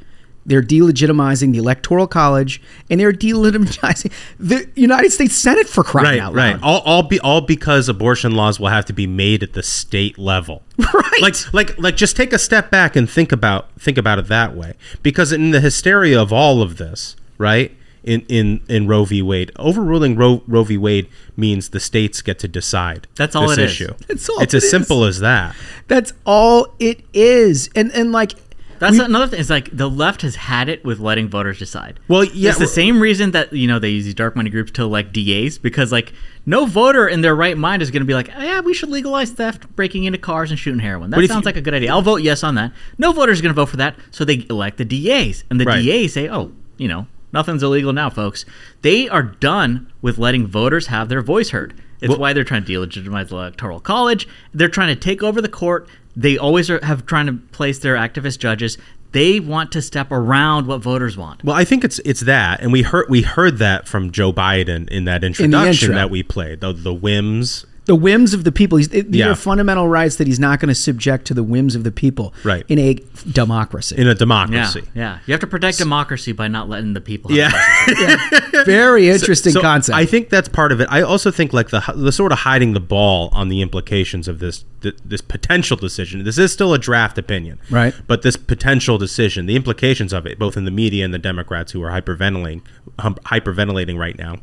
They're 0.45 0.61
delegitimizing 0.61 1.53
the 1.53 1.57
Electoral 1.57 2.05
College, 2.05 2.61
and 2.89 2.99
they're 2.99 3.13
delegitimizing 3.13 4.11
the 4.39 4.69
United 4.75 5.11
States 5.11 5.35
Senate 5.35 5.67
for 5.67 5.83
crying 5.83 6.05
right, 6.05 6.19
out 6.19 6.33
loud. 6.33 6.53
right. 6.53 6.59
All, 6.61 6.81
all 6.81 7.03
be 7.03 7.19
all 7.21 7.41
because 7.41 7.87
abortion 7.87 8.33
laws 8.33 8.59
will 8.59 8.67
have 8.67 8.85
to 8.85 8.93
be 8.93 9.07
made 9.07 9.41
at 9.41 9.53
the 9.53 9.63
state 9.63 10.17
level. 10.17 10.63
Right. 10.93 11.21
Like, 11.21 11.53
like, 11.53 11.77
like. 11.77 11.95
Just 11.95 12.17
take 12.17 12.33
a 12.33 12.39
step 12.39 12.71
back 12.71 12.95
and 12.95 13.07
think 13.09 13.31
about 13.31 13.69
think 13.79 13.99
about 13.99 14.17
it 14.17 14.27
that 14.27 14.55
way. 14.55 14.73
Because 15.03 15.31
in 15.31 15.51
the 15.51 15.59
hysteria 15.59 16.19
of 16.19 16.33
all 16.33 16.61
of 16.63 16.77
this, 16.77 17.15
right? 17.37 17.71
In 18.03 18.21
in 18.27 18.61
in 18.67 18.85
Roe 18.87 19.05
v. 19.05 19.21
Wade, 19.21 19.51
overruling 19.57 20.15
Roe, 20.17 20.43
Roe 20.45 20.63
v. 20.65 20.77
Wade 20.77 21.07
means 21.37 21.69
the 21.69 21.79
states 21.79 22.21
get 22.21 22.37
to 22.39 22.47
decide. 22.49 23.07
That's 23.15 23.33
all 23.35 23.47
this 23.47 23.57
it 23.57 23.63
is. 23.63 23.71
issue. 23.71 23.93
That's 24.07 24.27
all 24.29 24.39
It's 24.41 24.53
it 24.53 24.57
as 24.57 24.63
is. 24.65 24.71
simple 24.71 25.05
as 25.05 25.19
that. 25.21 25.55
That's 25.87 26.11
all 26.25 26.75
it 26.79 27.05
is. 27.13 27.69
And 27.75 27.91
and 27.93 28.11
like 28.11 28.33
That's 28.79 28.97
we- 28.97 29.05
another 29.05 29.27
thing. 29.27 29.39
Is 29.39 29.49
like 29.49 29.69
the 29.75 29.89
left 29.89 30.21
has 30.23 30.35
had 30.35 30.67
it 30.67 30.83
with 30.83 30.99
letting 30.99 31.29
voters 31.29 31.59
decide. 31.59 31.97
Well, 32.09 32.25
yeah, 32.25 32.49
it's 32.49 32.59
the 32.59 32.67
same 32.67 32.99
reason 32.99 33.31
that 33.31 33.53
you 33.53 33.67
know 33.69 33.79
they 33.79 33.91
use 33.91 34.03
these 34.03 34.13
dark 34.15 34.35
money 34.35 34.49
groups 34.49 34.71
to 34.73 34.83
elect 34.83 35.13
DAs 35.13 35.57
because 35.57 35.93
like 35.93 36.11
no 36.45 36.65
voter 36.65 37.07
in 37.07 37.21
their 37.21 37.35
right 37.37 37.57
mind 37.57 37.81
is 37.81 37.89
going 37.89 38.01
to 38.01 38.05
be 38.05 38.13
like, 38.13 38.29
"Oh, 38.35 38.41
yeah, 38.43 38.59
we 38.59 38.73
should 38.73 38.89
legalize 38.89 39.31
theft, 39.31 39.73
breaking 39.77 40.03
into 40.03 40.17
cars, 40.19 40.51
and 40.51 40.59
shooting 40.59 40.81
heroin. 40.81 41.09
That 41.09 41.25
sounds 41.29 41.43
you- 41.45 41.47
like 41.47 41.55
a 41.55 41.61
good 41.61 41.73
idea. 41.73 41.89
I'll 41.93 42.01
vote 42.01 42.21
yes 42.21 42.43
on 42.43 42.55
that. 42.55 42.73
No 42.97 43.13
voter 43.13 43.31
is 43.31 43.39
going 43.39 43.55
to 43.55 43.61
vote 43.61 43.69
for 43.69 43.77
that, 43.77 43.95
so 44.11 44.25
they 44.25 44.45
elect 44.49 44.77
the 44.77 44.83
DAs, 44.83 45.45
and 45.49 45.57
the 45.57 45.63
Right. 45.63 45.81
DAs 45.85 46.11
say, 46.11 46.27
oh, 46.27 46.51
you 46.77 46.89
know, 46.89 47.07
nothing's 47.33 47.63
illegal 47.63 47.91
now, 47.91 48.09
folks. 48.09 48.45
They 48.81 49.09
are 49.09 49.23
done 49.23 49.91
with 50.01 50.17
letting 50.17 50.47
voters 50.47 50.87
have 50.87 51.09
their 51.09 51.21
voice 51.21 51.49
heard. 51.49 51.73
It's 51.99 52.09
Well- 52.09 52.19
why 52.19 52.33
they're 52.33 52.43
trying 52.43 52.65
to 52.65 52.71
delegitimize 52.71 53.29
the 53.29 53.35
electoral 53.35 53.79
college. 53.79 54.27
They're 54.53 54.67
trying 54.69 54.89
to 54.93 54.99
take 54.99 55.23
over 55.23 55.41
the 55.41 55.47
court. 55.49 55.87
They 56.15 56.37
always 56.37 56.69
are, 56.69 56.79
have 56.83 57.05
trying 57.05 57.25
to 57.27 57.33
place 57.51 57.79
their 57.79 57.95
activist 57.95 58.39
judges. 58.39 58.77
They 59.13 59.39
want 59.39 59.71
to 59.73 59.81
step 59.81 60.11
around 60.11 60.65
what 60.67 60.81
voters 60.81 61.15
want. 61.17 61.43
Well, 61.43 61.55
I 61.55 61.63
think 61.65 61.83
it's 61.83 61.99
it's 61.99 62.21
that, 62.21 62.61
and 62.61 62.71
we 62.71 62.81
heard 62.81 63.05
we 63.09 63.21
heard 63.21 63.57
that 63.59 63.87
from 63.87 64.11
Joe 64.11 64.33
Biden 64.33 64.89
in 64.89 65.05
that 65.05 65.23
introduction 65.23 65.89
intro. 65.91 65.95
that 65.95 66.09
we 66.09 66.23
played. 66.23 66.61
The 66.61 66.73
the 66.73 66.93
whims. 66.93 67.65
The 67.85 67.95
whims 67.95 68.33
of 68.33 68.43
the 68.45 68.51
people. 68.51 68.77
He's, 68.77 68.87
these 68.89 69.05
Yeah. 69.09 69.29
are 69.31 69.35
fundamental 69.35 69.87
rights 69.89 70.15
that 70.15 70.27
he's 70.27 70.39
not 70.39 70.59
going 70.59 70.69
to 70.69 70.75
subject 70.75 71.25
to 71.27 71.33
the 71.33 71.43
whims 71.43 71.75
of 71.75 71.83
the 71.83 71.91
people. 71.91 72.33
Right. 72.43 72.63
In 72.69 72.79
a 72.79 72.93
democracy. 73.31 73.95
in 73.97 74.07
a 74.07 74.15
democracy. 74.15 74.83
yeah. 74.95 75.19
You 75.25 75.33
have 75.33 75.41
to 75.41 75.47
protect 75.47 75.77
democracy 75.79 76.31
by 76.31 76.47
not 76.47 76.69
letting 76.69 76.93
the 76.93 77.01
people. 77.01 77.29
Have 77.31 77.37
Yeah. 77.37 77.49
the 77.87 78.63
Very 78.65 79.09
interesting 79.09 79.51
So 79.53 79.61
concept. 79.61 79.95
I 79.97 80.05
think 80.05 80.29
that's 80.29 80.47
part 80.47 80.71
of 80.71 80.79
it. 80.79 80.87
I 80.89 81.01
also 81.01 81.29
think 81.31 81.51
like 81.53 81.69
the 81.69 81.81
the 81.95 82.11
sort 82.11 82.31
of 82.31 82.39
hiding 82.39 82.73
the 82.73 82.79
ball 82.79 83.29
on 83.33 83.49
the 83.49 83.61
implications 83.61 84.27
of 84.27 84.39
this 84.39 84.63
th- 84.81 84.95
this 85.03 85.21
potential 85.21 85.75
decision. 85.75 86.23
This 86.23 86.37
is 86.37 86.53
still 86.53 86.73
a 86.73 86.77
draft 86.79 87.17
opinion, 87.17 87.59
Right. 87.69 87.93
But 88.07 88.21
this 88.21 88.37
potential 88.37 88.97
decision, 88.97 89.45
the 89.45 89.55
implications 89.55 90.13
of 90.13 90.25
it, 90.25 90.39
both 90.39 90.55
in 90.55 90.65
the 90.65 90.71
media 90.71 91.03
and 91.03 91.13
the 91.13 91.19
Democrats 91.19 91.71
who 91.73 91.81
are 91.83 91.91
hyperventilating 91.91 92.61
hyperventilating 92.99 93.97
right 93.97 94.17
now. 94.17 94.37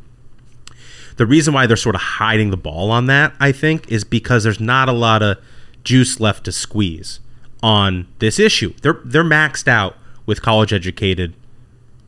The 1.21 1.27
reason 1.27 1.53
why 1.53 1.67
they're 1.67 1.77
sort 1.77 1.93
of 1.93 2.01
hiding 2.01 2.49
the 2.49 2.57
ball 2.57 2.89
on 2.89 3.05
that, 3.05 3.35
I 3.39 3.51
think, 3.51 3.91
is 3.91 4.03
because 4.03 4.43
there's 4.43 4.59
not 4.59 4.89
a 4.89 4.91
lot 4.91 5.21
of 5.21 5.37
juice 5.83 6.19
left 6.19 6.45
to 6.45 6.51
squeeze 6.51 7.19
on 7.61 8.07
this 8.17 8.39
issue. 8.39 8.73
They're 8.81 8.99
they're 9.05 9.23
maxed 9.23 9.67
out 9.67 9.95
with 10.25 10.41
college 10.41 10.73
educated 10.73 11.35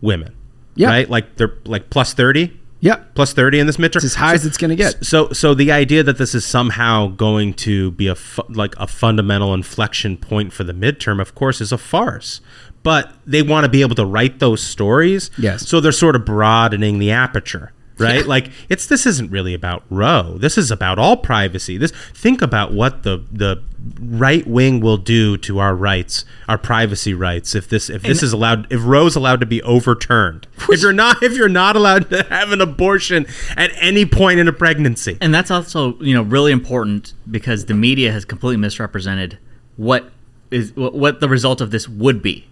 women. 0.02 0.34
Yeah. 0.74 0.88
Right? 0.88 1.08
Like 1.08 1.36
they're 1.36 1.54
like 1.66 1.92
plus 1.92 2.16
30 2.16 2.60
Yep. 2.80 3.14
plus 3.14 3.34
30 3.34 3.60
in 3.60 3.68
this 3.68 3.78
midterm. 3.78 3.98
It's 3.98 4.06
as 4.06 4.16
high 4.16 4.34
as 4.34 4.48
it's 4.48 4.58
gonna 4.58 4.76
get. 4.76 5.06
So 5.06 5.30
so 5.32 5.54
the 5.54 5.72
idea 5.72 6.02
that 6.02 6.18
this 6.18 6.34
is 6.34 6.44
somehow 6.44 7.10
going 7.10 7.54
to 7.66 7.92
be 7.92 8.08
a 8.08 8.16
fu- 8.16 8.42
like 8.50 8.74
a 8.80 8.88
fundamental 8.88 9.54
inflection 9.54 10.18
point 10.18 10.54
for 10.54 10.64
the 10.64 10.74
midterm 10.74 11.22
of 11.22 11.36
course 11.36 11.62
is 11.62 11.72
a 11.72 11.78
farce. 11.78 12.42
But 12.82 13.14
they 13.28 13.44
want 13.44 13.66
to 13.66 13.70
be 13.70 13.82
able 13.82 13.94
to 13.96 14.06
write 14.06 14.40
those 14.40 14.64
stories. 14.64 15.30
Yes. 15.38 15.68
So 15.70 15.80
they're 15.80 15.92
sort 15.92 16.16
of 16.16 16.26
broadening 16.26 16.98
the 16.98 17.12
aperture, 17.12 17.73
right? 17.98 18.26
Like 18.26 18.50
it's 18.70 18.88
this 18.88 19.06
isn't 19.06 19.32
really 19.32 19.54
about 19.54 19.84
Roe. 19.90 20.38
This 20.38 20.58
is 20.58 20.72
about 20.72 21.00
all 21.00 21.18
privacy. 21.18 21.78
This 21.78 21.92
think 22.14 22.42
about 22.42 22.74
what 22.74 23.04
the 23.04 23.24
the 23.32 23.62
right 24.00 24.46
wing 24.48 24.80
will 24.80 24.98
do 24.98 25.38
to 25.38 25.60
our 25.60 25.76
rights, 25.76 26.26
our 26.48 26.58
privacy 26.58 27.14
rights 27.14 27.56
if 27.56 27.68
this 27.68 27.90
if 27.90 28.02
this 28.02 28.24
is 28.24 28.34
allowed 28.34 28.72
if 28.72 28.82
Roe's 28.84 29.16
allowed 29.16 29.40
to 29.42 29.46
be 29.46 29.62
overturned. 29.64 30.48
if 30.70 30.82
you're 30.82 30.94
not 30.94 31.22
if 31.22 31.34
you're 31.34 31.50
not 31.50 31.76
allowed 31.76 32.10
to 32.10 32.24
have 32.24 32.52
an 32.52 32.62
abortion 32.62 33.26
at 33.58 33.72
any 33.76 34.06
point 34.06 34.40
in 34.40 34.48
a 34.48 34.54
pregnancy. 34.54 35.18
And 35.22 35.34
that's 35.34 35.52
also, 35.52 35.98
you 36.00 36.14
know, 36.14 36.24
really 36.24 36.52
important 36.52 37.14
because 37.30 37.66
the 37.66 37.74
media 37.74 38.12
has 38.12 38.26
completely 38.26 38.58
misrepresented 38.58 39.38
what 39.78 40.12
is 40.52 40.74
what 40.76 41.20
the 41.20 41.30
result 41.30 41.62
of 41.62 41.72
this 41.72 41.88
would 41.90 42.22
be. 42.22 42.48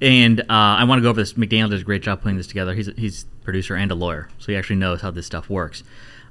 And 0.00 0.40
uh, 0.42 0.44
I 0.48 0.84
want 0.84 0.98
to 0.98 1.02
go 1.02 1.08
over 1.08 1.20
this. 1.20 1.32
McDaniel 1.34 1.70
does 1.70 1.80
a 1.80 1.84
great 1.84 2.02
job 2.02 2.20
putting 2.20 2.36
this 2.36 2.46
together. 2.46 2.74
He's 2.74 2.90
he's 2.96 3.24
producer 3.46 3.74
and 3.74 3.90
a 3.90 3.94
lawyer, 3.94 4.28
so 4.38 4.52
he 4.52 4.56
actually 4.56 4.76
knows 4.76 5.00
how 5.00 5.10
this 5.10 5.24
stuff 5.24 5.48
works. 5.48 5.82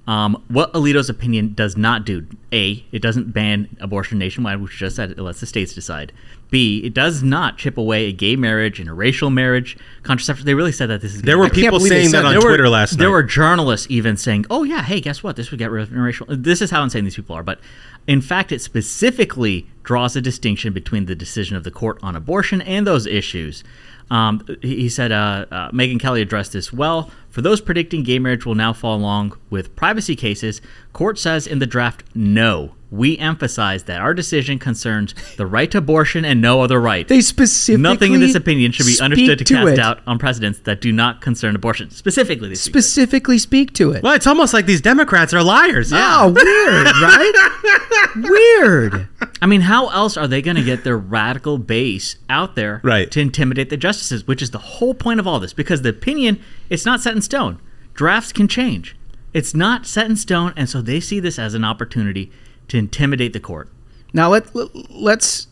Um, 0.08 0.44
what 0.50 0.72
Alito's 0.74 1.10
opinion 1.10 1.56
does 1.56 1.76
not 1.76 2.06
do: 2.06 2.28
a, 2.54 2.86
it 2.92 3.02
doesn't 3.02 3.34
ban 3.34 3.76
abortion 3.80 4.20
nationwide, 4.20 4.62
which 4.62 4.78
just 4.78 4.96
said 4.96 5.10
it 5.10 5.18
lets 5.18 5.40
the 5.40 5.48
states 5.48 5.74
decide. 5.74 6.12
B, 6.52 6.80
it 6.86 6.94
does 6.94 7.24
not 7.24 7.58
chip 7.58 7.76
away 7.76 8.06
a 8.06 8.12
gay 8.12 8.36
marriage, 8.36 8.80
and 8.80 8.88
interracial 8.88 9.34
marriage, 9.34 9.76
contraception. 10.04 10.46
They 10.46 10.54
really 10.54 10.72
said 10.72 10.92
that 10.92 11.02
this 11.02 11.16
is. 11.16 11.24
There 11.24 11.40
were 11.40 11.50
people 11.50 11.80
saying 11.80 12.12
that 12.12 12.24
on 12.24 12.34
There 12.34 12.40
were- 12.40 12.50
Twitter 12.50 12.70
last 12.70 12.92
night. 12.94 13.00
There 13.00 13.10
were 13.10 13.24
journalists 13.24 13.88
even 13.90 14.16
saying, 14.16 14.46
"Oh 14.52 14.64
yeah, 14.64 14.84
hey, 14.84 15.02
guess 15.02 15.24
what? 15.24 15.38
This 15.38 15.50
would 15.50 15.58
get 15.58 15.72
rid 15.72 15.82
of 15.82 15.90
interracial." 15.90 16.28
This 16.30 16.62
is 16.62 16.70
how 16.70 16.84
insane 16.84 17.04
these 17.04 17.16
people 17.16 17.36
are. 17.36 17.42
But 17.42 17.60
in 18.06 18.22
fact, 18.22 18.52
it 18.52 18.62
specifically 18.62 19.66
draws 19.84 20.16
a 20.16 20.22
distinction 20.22 20.72
between 20.72 21.08
the 21.08 21.16
decision 21.16 21.58
of 21.58 21.64
the 21.64 21.72
court 21.72 21.98
on 22.04 22.16
abortion 22.16 22.62
and 22.62 22.86
those 22.86 23.08
issues. 23.08 23.64
Um, 24.12 24.46
he 24.62 24.90
said, 24.90 25.12
uh, 25.12 25.46
uh, 25.52 25.72
Megyn 25.72 26.00
Kelly 26.00 26.22
addressed 26.22 26.54
this 26.54 26.72
well. 26.72 27.10
For 27.36 27.42
those 27.42 27.60
predicting 27.60 28.04
gay 28.04 28.18
marriage 28.18 28.46
will 28.46 28.56
now 28.56 28.72
fall 28.72 28.96
along 28.96 29.38
with 29.50 29.76
privacy 29.76 30.16
cases, 30.16 30.62
court 30.94 31.20
says 31.20 31.46
in 31.46 31.60
the 31.60 31.66
draft, 31.68 32.06
no. 32.16 32.76
We 32.92 33.18
emphasize 33.18 33.84
that 33.86 34.00
our 34.00 34.14
decision 34.14 34.58
concerns 34.58 35.14
the 35.36 35.46
right 35.46 35.70
to 35.72 35.80
abortion 35.80 36.24
and 36.24 36.40
no 36.40 36.62
other 36.62 36.80
right. 36.80 37.06
They 37.06 37.20
specifically 37.20 37.82
Nothing 37.82 38.14
in 38.14 38.22
this 38.22 38.36
opinion 38.36 38.72
should 38.72 38.86
be 38.86 38.98
understood 39.02 39.40
to, 39.40 39.44
to 39.44 39.54
cast 39.54 39.68
it. 39.68 39.76
doubt 39.76 40.00
on 40.08 40.18
precedents 40.18 40.60
that 40.60 40.80
do 40.80 40.94
not 40.94 41.20
concern 41.20 41.58
abortion. 41.58 41.90
Specifically, 41.90 42.48
they 42.48 42.56
speak 42.56 42.72
to 42.74 42.82
specifically 42.82 43.38
speak 43.38 43.74
to 43.74 43.92
it. 43.92 44.02
Well, 44.02 44.14
it's 44.14 44.28
almost 44.28 44.54
like 44.54 44.66
these 44.66 44.80
Democrats 44.80 45.34
are 45.34 45.44
liars. 45.44 45.92
Oh, 45.94 46.30
weird, 46.30 46.86
right? 47.02 48.10
weird. 48.16 49.10
I 49.42 49.46
mean, 49.48 49.62
how 49.62 49.90
else 49.90 50.16
are 50.16 50.28
they 50.28 50.42
going 50.42 50.56
to 50.56 50.64
get 50.64 50.86
their 50.86 50.98
radical 50.98 51.58
base 51.58 52.16
out 52.30 52.56
there 52.56 52.80
Right. 52.84 53.12
to 53.12 53.20
intimidate 53.20 53.70
the 53.70 53.78
justices, 53.78 54.26
which 54.26 54.42
is 54.42 54.52
the 54.52 54.58
whole 54.60 54.94
point 54.94 55.20
of 55.20 55.28
all 55.28 55.40
this? 55.42 55.52
Because 55.54 55.82
the 55.82 55.90
opinion, 55.90 56.40
it's 56.70 56.86
not 56.86 57.02
set 57.02 57.14
in 57.16 57.22
stone. 57.26 57.60
Drafts 57.94 58.32
can 58.32 58.48
change. 58.48 58.96
It's 59.34 59.54
not 59.54 59.86
set 59.86 60.06
in 60.10 60.16
stone, 60.16 60.54
and 60.56 60.70
so 60.70 60.82
they 60.82 61.00
see 61.00 61.20
this 61.20 61.38
as 61.38 61.54
an 61.54 61.66
opportunity 61.66 62.32
to 62.70 62.78
intimidate 62.78 63.34
the 63.34 63.40
court. 63.40 63.70
Now 64.14 64.30
let, 64.30 64.56
let 64.56 64.70
let's 64.90 65.48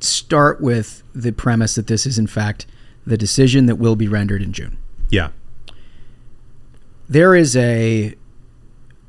start 0.00 0.60
with 0.60 1.04
the 1.14 1.32
premise 1.32 1.76
that 1.76 1.86
this 1.86 2.04
is 2.04 2.18
in 2.18 2.26
fact 2.26 2.66
the 3.06 3.16
decision 3.16 3.66
that 3.66 3.76
will 3.76 3.96
be 3.96 4.08
rendered 4.08 4.42
in 4.42 4.52
June. 4.52 4.78
Yeah. 5.10 5.30
There 7.08 7.34
is 7.34 7.56
a, 7.56 8.14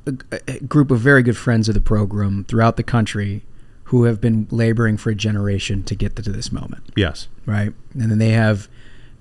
a, 0.05 0.39
a 0.48 0.60
group 0.60 0.91
of 0.91 1.00
very 1.00 1.24
good 1.24 1.38
friends 1.38 1.67
of 1.67 1.74
the 1.74 1.81
program 1.81 2.43
throughout 2.43 2.77
the 2.77 2.83
country 2.83 3.43
who 3.86 4.03
have 4.03 4.19
been 4.19 4.48
laboring 4.50 4.98
for 4.98 5.10
a 5.12 5.15
generation 5.15 5.83
to 5.83 5.95
get 5.95 6.15
to 6.15 6.22
this 6.24 6.51
moment. 6.51 6.83
Yes. 6.95 7.27
right? 7.45 7.74
And 7.93 8.12
then 8.12 8.17
they 8.17 8.31
have 8.31 8.67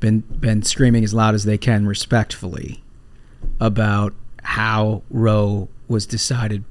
been 0.02 0.20
been 0.20 0.62
screaming 0.62 1.02
as 1.04 1.14
loud 1.14 1.34
as 1.34 1.44
they 1.44 1.56
can, 1.56 1.86
respectfully, 1.86 2.82
about 3.58 4.12
how 4.42 5.00
Roe 5.08 5.68
was 5.88 6.04
decided 6.04 6.64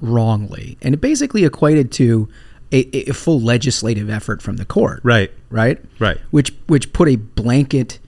wrongly, 0.00 0.76
and 0.82 0.94
it 0.94 1.00
basically 1.00 1.44
equated 1.44 1.92
to 1.92 2.28
a, 2.72 3.08
a 3.10 3.12
full 3.12 3.40
legislative 3.40 4.10
effort 4.10 4.42
from 4.42 4.56
the 4.56 4.64
court, 4.64 5.00
Right. 5.04 5.30
right, 5.50 5.78
Right. 6.00 6.18
which 6.32 6.52
which 6.66 6.92
put 6.92 7.08
a 7.08 7.16
blanket 7.16 7.98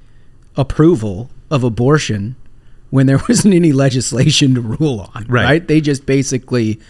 approval 0.56 1.30
of 1.50 1.62
abortion 1.64 2.36
when 2.90 3.06
there 3.06 3.18
wasn't 3.28 3.54
any 3.54 3.72
legislation 3.72 4.54
to 4.56 4.60
rule 4.60 5.10
on, 5.14 5.26
Right. 5.28 5.44
right? 5.44 5.68
They 5.68 5.80
just 5.80 6.06
basically 6.06 6.80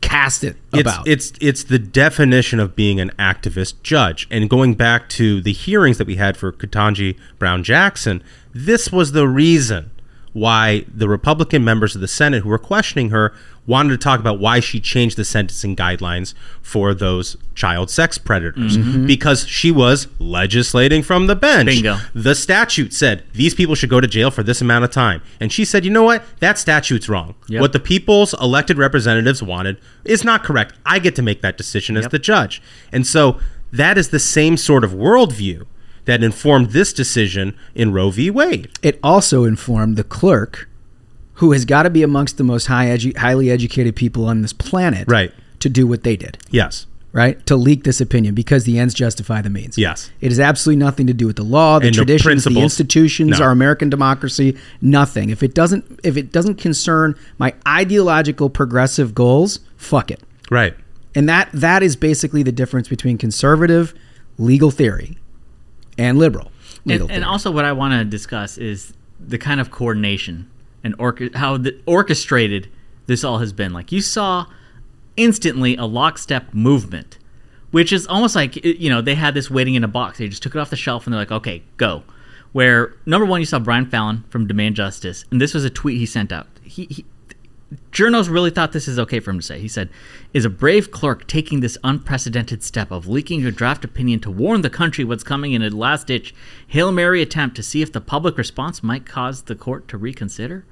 cast 0.00 0.42
it 0.42 0.56
It's, 0.72 0.80
about. 0.80 1.06
it's 1.06 1.32
it's 1.40 1.64
the 1.64 1.78
definition 1.78 2.58
of 2.58 2.74
being 2.74 3.00
an 3.00 3.10
activist 3.18 3.82
judge. 3.82 4.26
And 4.30 4.50
going 4.50 4.74
back 4.74 5.08
to 5.10 5.40
the 5.40 5.52
hearings 5.52 5.98
that 5.98 6.06
we 6.06 6.16
had 6.16 6.36
for 6.36 6.52
Ketanji 6.52 7.16
Brown 7.38 7.62
Jackson, 7.62 8.22
this 8.52 8.90
was 8.90 9.12
the 9.12 9.28
reason 9.28 9.90
why 10.36 10.84
the 10.94 11.08
Republican 11.08 11.64
members 11.64 11.94
of 11.94 12.02
the 12.02 12.08
Senate 12.08 12.42
who 12.42 12.48
were 12.50 12.58
questioning 12.58 13.08
her 13.08 13.32
wanted 13.66 13.88
to 13.88 13.96
talk 13.96 14.20
about 14.20 14.38
why 14.38 14.60
she 14.60 14.78
changed 14.78 15.16
the 15.16 15.24
sentencing 15.24 15.74
guidelines 15.74 16.34
for 16.60 16.92
those 16.92 17.36
child 17.54 17.88
sex 17.90 18.18
predators 18.18 18.76
Mhm. 18.76 19.06
because 19.06 19.48
she 19.48 19.70
was 19.72 20.08
legislating 20.18 21.02
from 21.02 21.26
the 21.26 21.34
bench. 21.34 21.66
Bingo. 21.68 21.96
The 22.14 22.34
statute 22.34 22.92
said 22.92 23.22
these 23.32 23.54
people 23.54 23.74
should 23.74 23.88
go 23.88 23.98
to 24.00 24.06
jail 24.06 24.30
for 24.30 24.42
this 24.42 24.60
amount 24.60 24.84
of 24.84 24.90
time. 24.90 25.22
And 25.40 25.50
she 25.50 25.64
said, 25.64 25.84
you 25.86 25.90
know 25.90 26.02
what? 26.04 26.22
That 26.40 26.58
statute's 26.58 27.08
wrong. 27.08 27.34
Yep. 27.48 27.60
What 27.62 27.72
the 27.72 27.80
people's 27.80 28.34
elected 28.34 28.76
representatives 28.76 29.42
wanted 29.42 29.78
is 30.04 30.22
not 30.22 30.44
correct. 30.44 30.74
I 30.84 30.98
get 30.98 31.16
to 31.16 31.22
make 31.22 31.40
that 31.40 31.56
decision 31.56 31.96
as 31.96 32.06
the 32.08 32.18
judge. 32.18 32.60
And 32.92 33.06
so 33.06 33.38
that 33.72 33.96
is 33.96 34.10
the 34.10 34.20
same 34.20 34.58
sort 34.58 34.84
of 34.84 34.92
worldview 34.92 35.62
that 36.06 36.22
informed 36.24 36.70
this 36.70 36.92
decision 36.92 37.54
in 37.74 37.92
Roe 37.92 38.10
v. 38.10 38.30
Wade. 38.30 38.68
It 38.82 38.98
also 39.02 39.44
informed 39.44 39.96
the 39.96 40.04
clerk, 40.04 40.68
who 41.34 41.52
has 41.52 41.64
got 41.64 41.82
to 41.82 41.90
be 41.90 42.02
amongst 42.02 42.38
the 42.38 42.44
most 42.44 42.66
high 42.66 42.86
edu- 42.86 43.16
highly 43.18 43.50
educated 43.50 43.94
people 43.94 44.24
on 44.26 44.40
this 44.42 44.52
planet, 44.52 45.06
Right. 45.08 45.32
to 45.60 45.68
do 45.68 45.86
what 45.86 46.02
they 46.02 46.16
did. 46.16 46.38
Yes. 46.50 46.86
Right? 47.12 47.44
To 47.46 47.56
leak 47.56 47.84
this 47.84 48.00
opinion 48.00 48.34
because 48.34 48.64
the 48.64 48.78
ends 48.78 48.92
justify 48.92 49.40
the 49.40 49.48
means. 49.48 49.78
Yes. 49.78 50.10
It 50.20 50.30
has 50.30 50.38
absolutely 50.38 50.78
nothing 50.84 51.06
to 51.06 51.14
do 51.14 51.26
with 51.26 51.36
the 51.36 51.44
law, 51.44 51.78
the 51.78 51.86
And 51.86 51.94
traditions, 51.96 52.44
the 52.44 52.50
principles. 52.50 52.62
institutions, 52.64 53.38
No. 53.38 53.44
our 53.46 53.50
American 53.52 53.88
democracy, 53.88 54.54
nothing. 54.82 55.30
If 55.30 55.42
it 55.42 55.54
doesn't 55.54 56.00
if 56.04 56.18
it 56.18 56.30
doesn't 56.30 56.56
concern 56.56 57.14
my 57.38 57.54
ideological 57.66 58.50
progressive 58.50 59.14
goals, 59.14 59.60
fuck 59.78 60.10
it. 60.10 60.20
Right. 60.50 60.74
And 61.14 61.26
that 61.26 61.48
that 61.54 61.82
is 61.82 61.96
basically 61.96 62.42
the 62.42 62.52
difference 62.52 62.86
between 62.88 63.16
conservative 63.16 63.94
legal 64.36 64.70
theory 64.70 65.16
and 65.98 66.18
liberal 66.18 66.50
and, 66.88 67.10
and 67.10 67.24
also 67.24 67.50
what 67.50 67.64
I 67.64 67.72
want 67.72 67.94
to 67.94 68.04
discuss 68.04 68.58
is 68.58 68.92
the 69.18 69.38
kind 69.38 69.60
of 69.60 69.70
coordination 69.70 70.50
and 70.84 70.94
how 71.34 71.56
the, 71.56 71.80
orchestrated 71.86 72.70
this 73.06 73.24
all 73.24 73.38
has 73.38 73.52
been. 73.52 73.72
Like 73.72 73.92
you 73.92 74.00
saw 74.00 74.46
instantly 75.16 75.76
a 75.76 75.84
lockstep 75.84 76.52
movement, 76.54 77.18
which 77.70 77.92
is 77.92 78.06
almost 78.06 78.36
like 78.36 78.64
you 78.64 78.88
know 78.88 79.00
they 79.00 79.14
had 79.14 79.34
this 79.34 79.50
waiting 79.50 79.74
in 79.74 79.84
a 79.84 79.88
box. 79.88 80.18
They 80.18 80.28
just 80.28 80.42
took 80.42 80.54
it 80.54 80.58
off 80.58 80.70
the 80.70 80.76
shelf 80.76 81.06
and 81.06 81.14
they're 81.14 81.20
like, 81.20 81.32
okay, 81.32 81.62
go. 81.76 82.04
Where 82.52 82.94
number 83.04 83.26
one, 83.26 83.40
you 83.40 83.46
saw 83.46 83.58
Brian 83.58 83.86
Fallon 83.86 84.24
from 84.30 84.46
Demand 84.46 84.76
Justice, 84.76 85.24
and 85.30 85.40
this 85.40 85.52
was 85.52 85.64
a 85.64 85.70
tweet 85.70 85.98
he 85.98 86.06
sent 86.06 86.32
out. 86.32 86.46
He, 86.62 86.86
he 86.86 87.04
Journos 87.90 88.30
really 88.30 88.50
thought 88.50 88.72
this 88.72 88.86
is 88.86 88.98
okay 88.98 89.18
for 89.18 89.30
him 89.30 89.40
to 89.40 89.46
say. 89.46 89.58
He 89.58 89.66
said, 89.66 89.90
Is 90.32 90.44
a 90.44 90.50
brave 90.50 90.92
clerk 90.92 91.26
taking 91.26 91.60
this 91.60 91.76
unprecedented 91.82 92.62
step 92.62 92.92
of 92.92 93.08
leaking 93.08 93.44
a 93.44 93.50
draft 93.50 93.84
opinion 93.84 94.20
to 94.20 94.30
warn 94.30 94.62
the 94.62 94.70
country 94.70 95.02
what's 95.02 95.24
coming 95.24 95.52
in 95.52 95.62
a 95.62 95.70
last 95.70 96.06
ditch 96.06 96.32
Hail 96.68 96.92
Mary 96.92 97.22
attempt 97.22 97.56
to 97.56 97.64
see 97.64 97.82
if 97.82 97.92
the 97.92 98.00
public 98.00 98.38
response 98.38 98.84
might 98.84 99.04
cause 99.04 99.42
the 99.42 99.56
court 99.56 99.88
to 99.88 99.98
reconsider? 99.98 100.64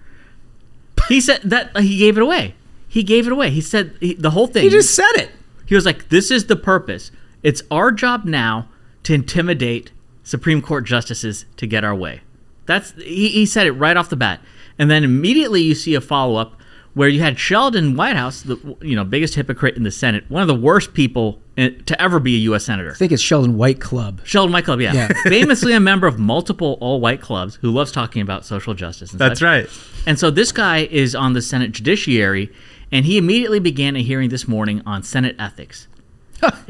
He 1.09 1.21
said 1.21 1.41
that 1.43 1.73
uh, 1.75 1.81
he 1.81 1.99
gave 1.99 2.17
it 2.17 2.23
away. 2.23 2.55
He 2.87 3.03
gave 3.03 3.27
it 3.27 3.33
away. 3.33 3.51
He 3.51 3.61
said 3.61 3.97
he, 3.99 4.15
the 4.15 4.31
whole 4.31 4.47
thing. 4.47 4.63
He 4.63 4.71
just 4.71 4.95
said 4.95 5.13
it. 5.17 5.31
He 5.67 5.75
was 5.75 5.85
like, 5.85 6.11
This 6.11 6.31
is 6.31 6.47
the 6.47 6.57
purpose. 6.57 7.11
It's 7.43 7.63
our 7.73 7.91
job 7.91 8.25
now 8.25 8.69
to 9.03 9.15
intimidate 9.15 9.91
Supreme 10.23 10.63
Court 10.63 10.85
justices 10.85 11.45
to 11.57 11.67
get 11.67 11.83
our 11.83 11.95
way. 11.95 12.21
That's 12.67 12.93
he, 12.93 13.31
he 13.31 13.47
said 13.47 13.67
it 13.67 13.73
right 13.73 13.97
off 13.97 14.11
the 14.11 14.17
bat. 14.17 14.41
And 14.79 14.91
then 14.91 15.03
immediately 15.03 15.61
you 15.61 15.75
see 15.75 15.95
a 15.95 16.01
follow 16.01 16.37
up 16.37 16.61
where 16.95 17.09
you 17.09 17.21
had 17.21 17.39
Sheldon 17.39 17.97
Whitehouse, 17.97 18.43
the 18.43 18.77
you 18.81 18.97
know 18.97 19.05
biggest 19.05 19.35
hypocrite 19.35 19.77
in 19.77 19.83
the 19.83 19.91
Senate, 19.91 20.25
one 20.29 20.43
of 20.43 20.49
the 20.49 20.55
worst 20.55 20.95
people 20.95 21.41
in, 21.57 21.85
to 21.85 22.01
ever 22.01 22.19
be 22.19 22.37
a 22.37 22.39
U.S. 22.39 22.65
senator. 22.65 22.93
I 22.93 22.95
think 22.95 23.13
it's 23.13 23.23
Sheldon 23.23 23.57
White 23.57 23.81
Club. 23.81 24.21
Sheldon 24.25 24.53
White 24.53 24.65
Club, 24.65 24.81
yeah. 24.81 24.93
Yeah. 24.93 25.09
Famously 25.25 25.73
a 25.73 25.81
member 25.81 26.07
of 26.07 26.19
multiple 26.19 26.79
all 26.81 27.01
white 27.01 27.21
clubs 27.21 27.57
who 27.57 27.71
loves 27.71 27.93
talking 27.93 28.23
about 28.23 28.45
social 28.45 28.75
justice. 28.75 29.11
And 29.11 29.21
That's 29.21 29.41
such. 29.41 29.47
right. 29.47 29.69
And 30.07 30.19
so 30.19 30.31
this 30.31 30.53
guy 30.53 30.87
is 30.91 31.15
on 31.15 31.33
the 31.33 31.43
Senate 31.43 31.73
Judiciary, 31.73 32.53
and 32.93 33.05
he 33.05 33.19
immediately 33.19 33.59
began 33.59 33.97
a 33.97 34.03
hearing 34.03 34.31
this 34.31 34.47
morning 34.47 34.83
on 34.87 35.03
Senate 35.03 35.37
ethics, 35.39 35.89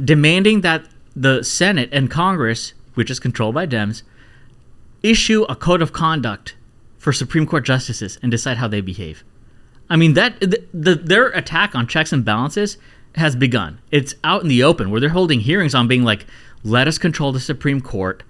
demanding 0.03 0.63
that 0.63 0.87
the 1.15 1.43
Senate 1.43 1.91
and 1.93 2.11
Congress, 2.11 2.73
which 2.95 3.11
is 3.11 3.21
controlled 3.21 3.55
by 3.55 3.67
Dems, 3.67 4.03
issue 5.03 5.43
a 5.49 5.55
code 5.55 5.83
of 5.83 5.93
conduct 5.93 6.57
for 6.97 7.13
Supreme 7.13 7.47
Court 7.47 7.65
justices 7.65 8.19
and 8.23 8.31
decide 8.31 8.57
how 8.57 8.67
they 8.67 8.81
behave. 8.81 9.23
I 9.91 9.97
mean 9.97 10.15
that 10.15 10.41
the, 10.41 10.65
the, 10.73 10.95
their 10.95 11.29
attack 11.29 11.75
on 11.75 11.87
checks 11.87 12.13
and 12.13 12.25
balances 12.25 12.79
has 13.17 13.37
begun. 13.37 13.81
It's 13.91 14.15
out 14.25 14.43
in 14.43 14.49
the 14.49 14.63
open 14.63 14.91
where 14.91 15.01
they're 15.01 15.11
holding 15.11 15.41
hearings 15.41 15.75
on 15.75 15.87
being 15.89 16.05
like, 16.05 16.27
let 16.63 16.89
us 16.89 16.99
control 16.99 17.33
the 17.33 17.41
Supreme 17.41 17.81
Court. 17.81 18.23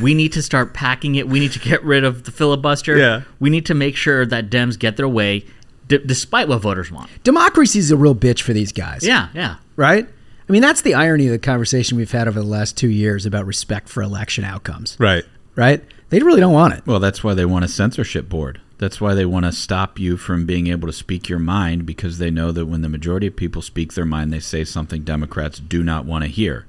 We 0.00 0.14
need 0.14 0.32
to 0.32 0.42
start 0.42 0.74
packing 0.74 1.14
it. 1.14 1.28
We 1.28 1.38
need 1.38 1.52
to 1.52 1.58
get 1.60 1.84
rid 1.84 2.04
of 2.04 2.24
the 2.24 2.32
filibuster. 2.32 2.96
Yeah. 2.96 3.22
We 3.38 3.50
need 3.50 3.66
to 3.66 3.74
make 3.74 3.96
sure 3.96 4.26
that 4.26 4.50
Dems 4.50 4.78
get 4.78 4.96
their 4.96 5.08
way, 5.08 5.44
d- 5.86 6.00
despite 6.04 6.48
what 6.48 6.62
voters 6.62 6.90
want. 6.90 7.10
Democracy 7.22 7.78
is 7.78 7.90
a 7.90 7.96
real 7.96 8.14
bitch 8.14 8.40
for 8.42 8.52
these 8.52 8.72
guys. 8.72 9.06
Yeah, 9.06 9.28
yeah. 9.34 9.56
Right? 9.76 10.08
I 10.48 10.52
mean, 10.52 10.62
that's 10.62 10.82
the 10.82 10.94
irony 10.94 11.26
of 11.26 11.32
the 11.32 11.38
conversation 11.38 11.96
we've 11.96 12.10
had 12.10 12.26
over 12.26 12.40
the 12.40 12.46
last 12.46 12.76
two 12.76 12.88
years 12.88 13.24
about 13.24 13.46
respect 13.46 13.88
for 13.88 14.02
election 14.02 14.44
outcomes. 14.44 14.96
Right. 14.98 15.24
Right? 15.54 15.84
They 16.08 16.18
really 16.18 16.40
don't 16.40 16.52
want 16.52 16.74
it. 16.74 16.86
Well, 16.86 17.00
that's 17.00 17.22
why 17.22 17.34
they 17.34 17.44
want 17.44 17.64
a 17.64 17.68
censorship 17.68 18.28
board. 18.28 18.60
That's 18.78 19.00
why 19.00 19.14
they 19.14 19.24
want 19.24 19.46
to 19.46 19.52
stop 19.52 19.98
you 19.98 20.16
from 20.16 20.46
being 20.46 20.66
able 20.66 20.88
to 20.88 20.92
speak 20.92 21.28
your 21.28 21.38
mind 21.38 21.86
because 21.86 22.18
they 22.18 22.30
know 22.30 22.50
that 22.52 22.66
when 22.66 22.82
the 22.82 22.88
majority 22.88 23.28
of 23.28 23.36
people 23.36 23.62
speak 23.62 23.94
their 23.94 24.04
mind, 24.04 24.32
they 24.32 24.40
say 24.40 24.64
something 24.64 25.02
Democrats 25.02 25.60
do 25.60 25.82
not 25.82 26.04
want 26.04 26.24
to 26.24 26.30
hear. 26.30 26.66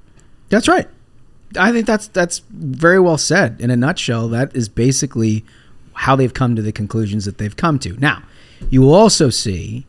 That's 0.48 0.68
right. 0.68 0.88
I 1.58 1.72
think 1.72 1.86
that's 1.86 2.08
that's 2.08 2.40
very 2.50 3.00
well 3.00 3.18
said. 3.18 3.60
In 3.60 3.70
a 3.70 3.76
nutshell, 3.76 4.28
that 4.28 4.54
is 4.54 4.68
basically 4.68 5.44
how 5.94 6.14
they've 6.16 6.34
come 6.34 6.54
to 6.56 6.62
the 6.62 6.72
conclusions 6.72 7.24
that 7.24 7.38
they've 7.38 7.56
come 7.56 7.78
to. 7.80 7.98
Now, 7.98 8.22
you 8.70 8.82
will 8.82 8.94
also 8.94 9.30
see 9.30 9.86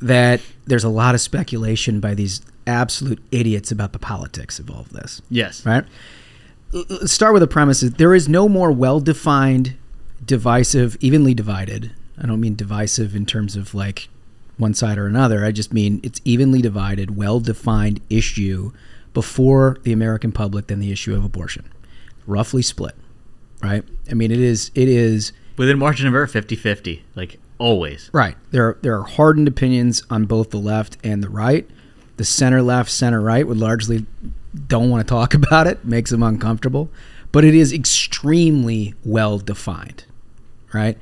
that 0.00 0.40
there's 0.66 0.84
a 0.84 0.88
lot 0.88 1.14
of 1.14 1.20
speculation 1.20 2.00
by 2.00 2.14
these 2.14 2.42
absolute 2.66 3.20
idiots 3.30 3.70
about 3.70 3.92
the 3.92 3.98
politics 3.98 4.58
of 4.58 4.70
all 4.70 4.80
of 4.80 4.90
this. 4.90 5.22
Yes. 5.30 5.64
Right? 5.66 5.84
Let's 6.72 7.12
start 7.12 7.32
with 7.32 7.40
the 7.40 7.46
premise 7.48 7.80
that 7.80 7.98
there 7.98 8.14
is 8.14 8.28
no 8.28 8.48
more 8.48 8.72
well 8.72 9.00
defined, 9.00 9.76
divisive, 10.26 10.96
evenly 11.00 11.34
divided. 11.34 11.92
I 12.18 12.26
don't 12.26 12.40
mean 12.40 12.54
divisive 12.54 13.14
in 13.14 13.26
terms 13.26 13.56
of 13.56 13.74
like 13.74 14.08
one 14.56 14.74
side 14.74 14.98
or 14.98 15.06
another. 15.06 15.44
I 15.44 15.52
just 15.52 15.72
mean 15.72 16.00
it's 16.02 16.20
evenly 16.24 16.62
divided, 16.62 17.16
well 17.16 17.40
defined 17.40 18.00
issue 18.08 18.72
before 19.12 19.78
the 19.82 19.92
American 19.92 20.32
public 20.32 20.66
than 20.68 20.80
the 20.80 20.92
issue 20.92 21.14
of 21.14 21.24
abortion. 21.24 21.70
Roughly 22.26 22.62
split. 22.62 22.94
Right? 23.62 23.84
I 24.10 24.14
mean 24.14 24.30
it 24.30 24.40
is 24.40 24.70
it 24.74 24.88
is 24.88 25.32
Within 25.56 25.78
margin 25.78 26.08
of 26.08 26.14
error, 26.14 26.26
50 26.26 26.56
50. 26.56 27.04
Like 27.14 27.38
always. 27.58 28.10
Right. 28.12 28.36
There 28.50 28.68
are, 28.68 28.78
there 28.82 28.98
are 28.98 29.04
hardened 29.04 29.48
opinions 29.48 30.02
on 30.10 30.26
both 30.26 30.50
the 30.50 30.58
left 30.58 30.98
and 31.04 31.22
the 31.22 31.28
right. 31.28 31.68
The 32.16 32.24
center 32.24 32.62
left, 32.62 32.90
center 32.90 33.20
right 33.20 33.46
would 33.46 33.58
largely 33.58 34.06
don't 34.68 34.90
want 34.90 35.06
to 35.06 35.10
talk 35.10 35.34
about 35.42 35.66
it, 35.66 35.84
makes 35.84 36.10
them 36.10 36.22
uncomfortable, 36.22 36.90
but 37.32 37.44
it 37.44 37.54
is 37.54 37.72
extremely 37.72 38.94
well 39.04 39.38
defined. 39.38 40.04
Right? 40.74 40.98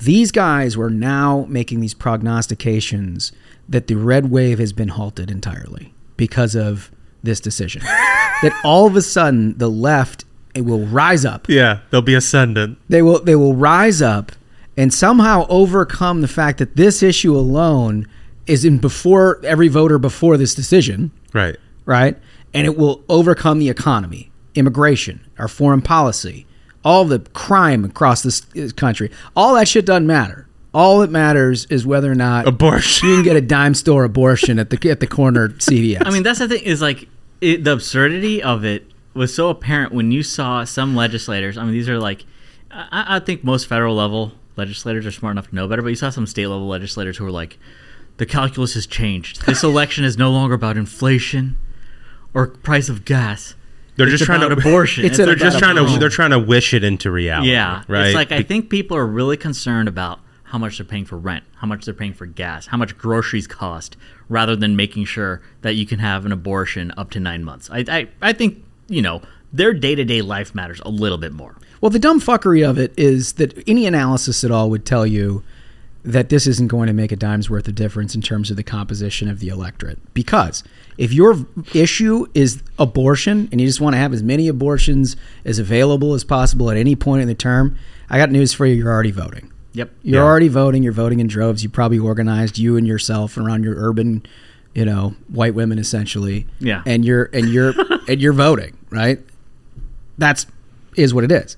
These 0.00 0.30
guys 0.32 0.76
were 0.76 0.90
now 0.90 1.46
making 1.48 1.80
these 1.80 1.94
prognostications 1.94 3.32
that 3.68 3.86
the 3.86 3.94
red 3.94 4.30
wave 4.30 4.58
has 4.58 4.72
been 4.72 4.88
halted 4.88 5.30
entirely 5.30 5.94
because 6.16 6.54
of 6.54 6.90
this 7.22 7.40
decision. 7.40 7.82
that 8.42 8.52
all 8.64 8.86
of 8.86 8.96
a 8.96 9.02
sudden 9.02 9.56
the 9.58 9.68
left 9.70 10.24
it 10.54 10.64
will 10.64 10.86
rise 10.86 11.24
up 11.24 11.48
Yeah, 11.48 11.80
they'll 11.90 12.02
be 12.02 12.14
ascendant. 12.14 12.78
they 12.88 13.02
will 13.02 13.20
they 13.22 13.34
will 13.34 13.54
rise 13.56 14.02
up 14.02 14.30
and 14.76 14.92
somehow 14.92 15.46
overcome 15.48 16.20
the 16.20 16.28
fact 16.28 16.58
that 16.58 16.76
this 16.76 17.02
issue 17.02 17.34
alone 17.36 18.06
is 18.46 18.64
in 18.64 18.78
before 18.78 19.40
every 19.44 19.68
voter 19.68 19.98
before 19.98 20.36
this 20.36 20.54
decision, 20.54 21.10
Right. 21.32 21.56
right? 21.86 22.18
And 22.52 22.66
it 22.66 22.76
will 22.76 23.02
overcome 23.08 23.58
the 23.58 23.68
economy, 23.70 24.30
immigration, 24.54 25.24
our 25.38 25.48
foreign 25.48 25.80
policy, 25.80 26.46
all 26.84 27.04
the 27.04 27.20
crime 27.32 27.84
across 27.84 28.22
this 28.22 28.40
this 28.40 28.72
country. 28.72 29.10
All 29.34 29.54
that 29.54 29.68
shit 29.68 29.86
doesn't 29.86 30.06
matter. 30.06 30.46
All 30.72 30.98
that 31.00 31.10
matters 31.10 31.66
is 31.66 31.86
whether 31.86 32.10
or 32.10 32.16
not 32.16 32.48
Abortion. 32.48 33.08
you 33.08 33.14
can 33.16 33.24
get 33.24 33.36
a 33.36 33.40
dime 33.40 33.74
store 33.74 34.04
abortion 34.04 34.58
at 34.58 34.70
the 34.70 34.90
at 34.90 35.00
the 35.00 35.06
corner 35.06 35.50
CVS. 35.50 36.02
I 36.06 36.10
mean, 36.10 36.22
that's 36.22 36.40
the 36.40 36.48
thing 36.48 36.62
is 36.62 36.82
like 36.82 37.08
it, 37.40 37.64
the 37.64 37.72
absurdity 37.72 38.42
of 38.42 38.64
it 38.64 38.90
was 39.14 39.34
so 39.34 39.48
apparent 39.48 39.92
when 39.92 40.10
you 40.10 40.22
saw 40.22 40.64
some 40.64 40.96
legislators. 40.96 41.56
I 41.56 41.62
mean, 41.64 41.72
these 41.72 41.88
are 41.88 41.98
like, 41.98 42.24
I, 42.70 43.16
I 43.16 43.18
think 43.20 43.44
most 43.44 43.66
federal 43.66 43.94
level 43.94 44.32
legislators 44.56 45.06
are 45.06 45.12
smart 45.12 45.32
enough 45.32 45.48
to 45.48 45.54
know 45.54 45.68
better, 45.68 45.82
but 45.82 45.88
you 45.88 45.94
saw 45.94 46.10
some 46.10 46.26
state 46.26 46.48
level 46.48 46.66
legislators 46.66 47.16
who 47.16 47.24
were 47.24 47.30
like, 47.30 47.58
the 48.16 48.26
calculus 48.26 48.74
has 48.74 48.86
changed. 48.86 49.46
This 49.46 49.62
election 49.62 50.04
is 50.04 50.16
no 50.16 50.30
longer 50.30 50.54
about 50.54 50.76
inflation 50.76 51.56
or 52.32 52.48
price 52.48 52.88
of 52.88 53.04
gas. 53.04 53.54
They're 53.96 54.08
It's 54.08 54.18
just 54.18 54.24
trying 54.24 54.40
to 54.40 54.46
about 54.46 54.58
abortion. 54.66 55.04
It's 55.04 55.18
It's 55.18 55.26
They're 55.26 55.34
just 55.34 55.58
about 55.58 55.74
trying 55.74 55.86
to 55.86 55.98
they're 55.98 56.08
trying 56.08 56.30
to 56.30 56.38
wish 56.38 56.74
it 56.74 56.84
into 56.84 57.10
reality. 57.10 57.52
yeah, 57.52 57.84
Right. 57.88 58.06
It's 58.06 58.14
like 58.14 58.32
I 58.32 58.42
think 58.42 58.70
people 58.70 58.96
are 58.96 59.06
really 59.06 59.36
concerned 59.36 59.88
about 59.88 60.20
how 60.44 60.58
much 60.58 60.78
they're 60.78 60.86
paying 60.86 61.04
for 61.04 61.16
rent, 61.18 61.44
how 61.56 61.66
much 61.66 61.84
they're 61.84 61.94
paying 61.94 62.12
for 62.14 62.26
gas, 62.26 62.66
how 62.66 62.76
much 62.76 62.96
groceries 62.96 63.46
cost, 63.46 63.96
rather 64.28 64.54
than 64.54 64.76
making 64.76 65.04
sure 65.04 65.42
that 65.62 65.74
you 65.74 65.86
can 65.86 65.98
have 65.98 66.24
an 66.26 66.32
abortion 66.32 66.92
up 66.96 67.10
to 67.10 67.20
nine 67.20 67.44
months. 67.44 67.68
I 67.70 67.84
I, 67.88 68.08
I 68.22 68.32
think 68.32 68.64
you 68.88 69.02
know 69.02 69.22
their 69.52 69.72
day 69.72 69.94
to 69.94 70.04
day 70.04 70.22
life 70.22 70.54
matters 70.54 70.80
a 70.84 70.90
little 70.90 71.18
bit 71.18 71.32
more. 71.32 71.56
Well, 71.80 71.90
the 71.90 71.98
dumb 71.98 72.20
fuckery 72.20 72.68
of 72.68 72.78
it 72.78 72.94
is 72.96 73.34
that 73.34 73.62
any 73.68 73.86
analysis 73.86 74.42
at 74.42 74.50
all 74.50 74.70
would 74.70 74.86
tell 74.86 75.06
you 75.06 75.42
that 76.04 76.28
this 76.28 76.46
isn't 76.46 76.68
going 76.68 76.86
to 76.86 76.92
make 76.92 77.10
a 77.12 77.16
dime's 77.16 77.48
worth 77.48 77.66
of 77.66 77.74
difference 77.74 78.14
in 78.14 78.20
terms 78.20 78.50
of 78.50 78.56
the 78.58 78.62
composition 78.62 79.28
of 79.28 79.40
the 79.40 79.48
electorate. 79.48 79.98
Because 80.12 80.62
if 80.98 81.12
your 81.12 81.46
issue 81.72 82.26
is 82.34 82.62
abortion 82.78 83.48
and 83.50 83.60
you 83.60 83.66
just 83.66 83.80
want 83.80 83.94
to 83.94 83.98
have 83.98 84.12
as 84.12 84.22
many 84.22 84.46
abortions 84.48 85.16
as 85.46 85.58
available 85.58 86.12
as 86.12 86.22
possible 86.22 86.70
at 86.70 86.76
any 86.76 86.94
point 86.94 87.22
in 87.22 87.28
the 87.28 87.34
term, 87.34 87.76
I 88.10 88.18
got 88.18 88.30
news 88.30 88.52
for 88.52 88.66
you. 88.66 88.74
You're 88.74 88.92
already 88.92 89.10
voting. 89.12 89.50
Yep. 89.72 89.90
You're 90.02 90.20
Yeah. 90.20 90.26
already 90.26 90.48
voting. 90.48 90.82
You're 90.82 90.92
voting 90.92 91.20
in 91.20 91.26
droves. 91.26 91.62
You 91.62 91.68
probably 91.70 91.98
organized 91.98 92.58
you 92.58 92.76
and 92.76 92.86
yourself 92.86 93.38
around 93.38 93.64
your 93.64 93.74
urban, 93.76 94.24
you 94.74 94.84
know, 94.84 95.14
white 95.28 95.54
women 95.54 95.78
essentially. 95.78 96.46
Yeah. 96.60 96.82
And 96.84 97.04
you're 97.04 97.30
and 97.32 97.48
you're 97.48 97.72
and 98.08 98.20
you're 98.20 98.34
voting, 98.34 98.76
right? 98.90 99.20
That's 100.18 100.46
is 100.96 101.14
what 101.14 101.24
it 101.24 101.32
is. 101.32 101.56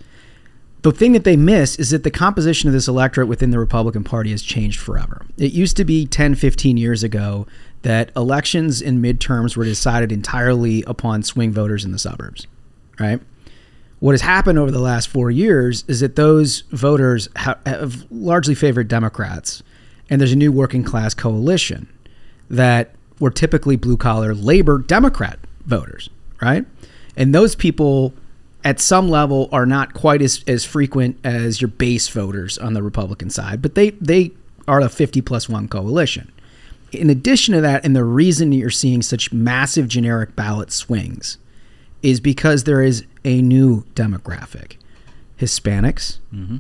The 0.87 0.93
thing 0.93 1.15
that 1.15 1.25
they 1.25 1.37
miss 1.37 1.81
is 1.81 1.91
that 1.91 2.05
the 2.05 2.13
composition 2.13 2.69
of 2.69 2.73
this 2.73 2.87
electorate 2.87 3.27
within 3.27 3.51
the 3.51 3.59
Republican 3.59 4.05
Party 4.05 4.31
has 4.31 4.41
changed 4.41 4.79
forever. 4.79 5.27
It 5.37 5.51
used 5.51 5.77
to 5.79 5.85
be 5.85 6.07
10, 6.07 6.37
15 6.37 6.77
years 6.77 7.03
ago 7.03 7.49
that 7.83 8.13
elections 8.15 8.81
and 8.81 9.05
midterms 9.05 9.57
were 9.57 9.65
decided 9.65 10.13
entirely 10.13 10.85
upon 10.85 11.25
swing 11.25 11.51
voters 11.51 11.85
in 11.85 11.91
the 11.91 11.99
suburbs, 11.99 12.47
right? 13.01 13.21
What 13.99 14.13
has 14.13 14.21
happened 14.21 14.61
over 14.61 14.71
the 14.71 14.79
last 14.79 15.09
four 15.09 15.29
years 15.29 15.83
is 15.89 15.99
that 15.99 16.15
those 16.15 16.61
voters 16.71 17.29
ha- 17.35 17.59
have 17.67 18.07
largely 18.13 18.55
favored 18.55 18.87
Democrats, 18.87 19.65
and 20.09 20.21
there's 20.21 20.31
a 20.31 20.37
new 20.37 20.53
working 20.53 20.85
class 20.85 21.15
coalition 21.15 21.89
that 22.49 22.95
were 23.19 23.33
typically 23.33 23.75
blue 23.75 23.97
collar 23.97 24.37
labor 24.37 24.79
Democrat 24.79 25.41
voters, 25.65 26.11
right? 26.41 26.65
And 27.17 27.35
those 27.35 27.57
people 27.57 28.15
at 28.67 28.81
some 28.81 29.09
level 29.09 29.49
are 29.53 29.65
not 29.65 29.95
quite 29.95 30.21
as, 30.21 30.43
as 30.49 30.65
frequent 30.65 31.17
as 31.23 31.61
your 31.61 31.69
base 31.69 32.09
voters 32.09 32.59
on 32.59 32.75
the 32.75 32.83
Republican 32.83 33.31
side, 33.31 33.63
but 33.63 33.77
they, 33.77 33.91
they 33.91 34.33
are 34.67 34.81
a 34.81 34.89
50 34.89 35.21
plus 35.21 35.49
one 35.49 35.69
coalition. 35.69 36.33
In 36.91 37.09
addition 37.09 37.55
to 37.55 37.61
that, 37.61 37.85
and 37.85 37.95
the 37.95 38.03
reason 38.03 38.51
you're 38.51 38.71
seeing 38.71 39.03
such 39.03 39.33
massive 39.33 39.87
generic 39.87 40.35
ballot 40.35 40.73
swings 40.73 41.39
is 42.03 42.19
because 42.19 42.65
there 42.65 42.83
is 42.83 43.05
a 43.25 43.41
new 43.41 43.85
demographic 43.95 44.79
Hispanics 45.39 46.19
mm-hmm. 46.35 46.57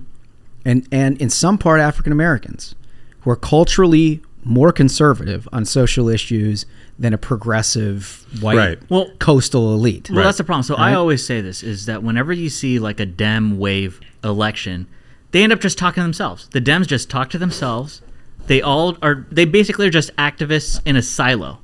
and, 0.64 0.86
and 0.92 1.20
in 1.20 1.28
some 1.28 1.58
part 1.58 1.80
African 1.80 2.12
Americans 2.12 2.76
who 3.22 3.30
are 3.30 3.36
culturally 3.36 4.22
more 4.44 4.70
conservative 4.70 5.48
on 5.52 5.64
social 5.64 6.08
issues 6.08 6.66
than 6.98 7.12
a 7.12 7.18
progressive 7.18 8.24
white 8.40 8.56
Right. 8.56 8.78
Well- 8.88 9.10
coastal 9.18 9.74
elite. 9.74 10.10
Well, 10.10 10.24
that's 10.24 10.38
the 10.38 10.44
problem. 10.44 10.62
So 10.62 10.74
I 10.76 10.94
always 10.94 11.24
say 11.24 11.40
this 11.40 11.62
is 11.62 11.86
that 11.86 12.02
whenever 12.02 12.32
you 12.32 12.48
see 12.48 12.78
like 12.78 13.00
a 13.00 13.06
Dem 13.06 13.58
wave 13.58 14.00
election, 14.24 14.86
they 15.32 15.42
end 15.42 15.52
up 15.52 15.60
just 15.60 15.76
talking 15.78 16.00
to 16.00 16.04
themselves. 16.04 16.48
The 16.52 16.60
Dems 16.60 16.86
just 16.86 17.10
talk 17.10 17.30
to 17.30 17.38
themselves. 17.38 18.00
They 18.46 18.62
all 18.62 18.96
are. 19.02 19.26
They 19.30 19.44
basically 19.44 19.86
are 19.88 19.90
just 19.90 20.14
activists 20.16 20.80
in 20.86 20.96
a 20.96 21.02
silo. 21.02 21.58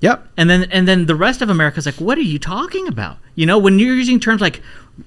Yep. 0.00 0.26
And 0.36 0.50
then 0.50 0.64
and 0.64 0.88
then 0.88 1.06
the 1.06 1.14
rest 1.14 1.42
of 1.42 1.50
America 1.50 1.78
is 1.78 1.86
like, 1.86 1.96
what 1.96 2.18
are 2.18 2.22
you 2.22 2.38
talking 2.38 2.88
about? 2.88 3.18
You 3.36 3.46
know, 3.46 3.58
when 3.58 3.78
you're 3.78 3.94
using 3.94 4.18
terms 4.18 4.40
like 4.40 4.60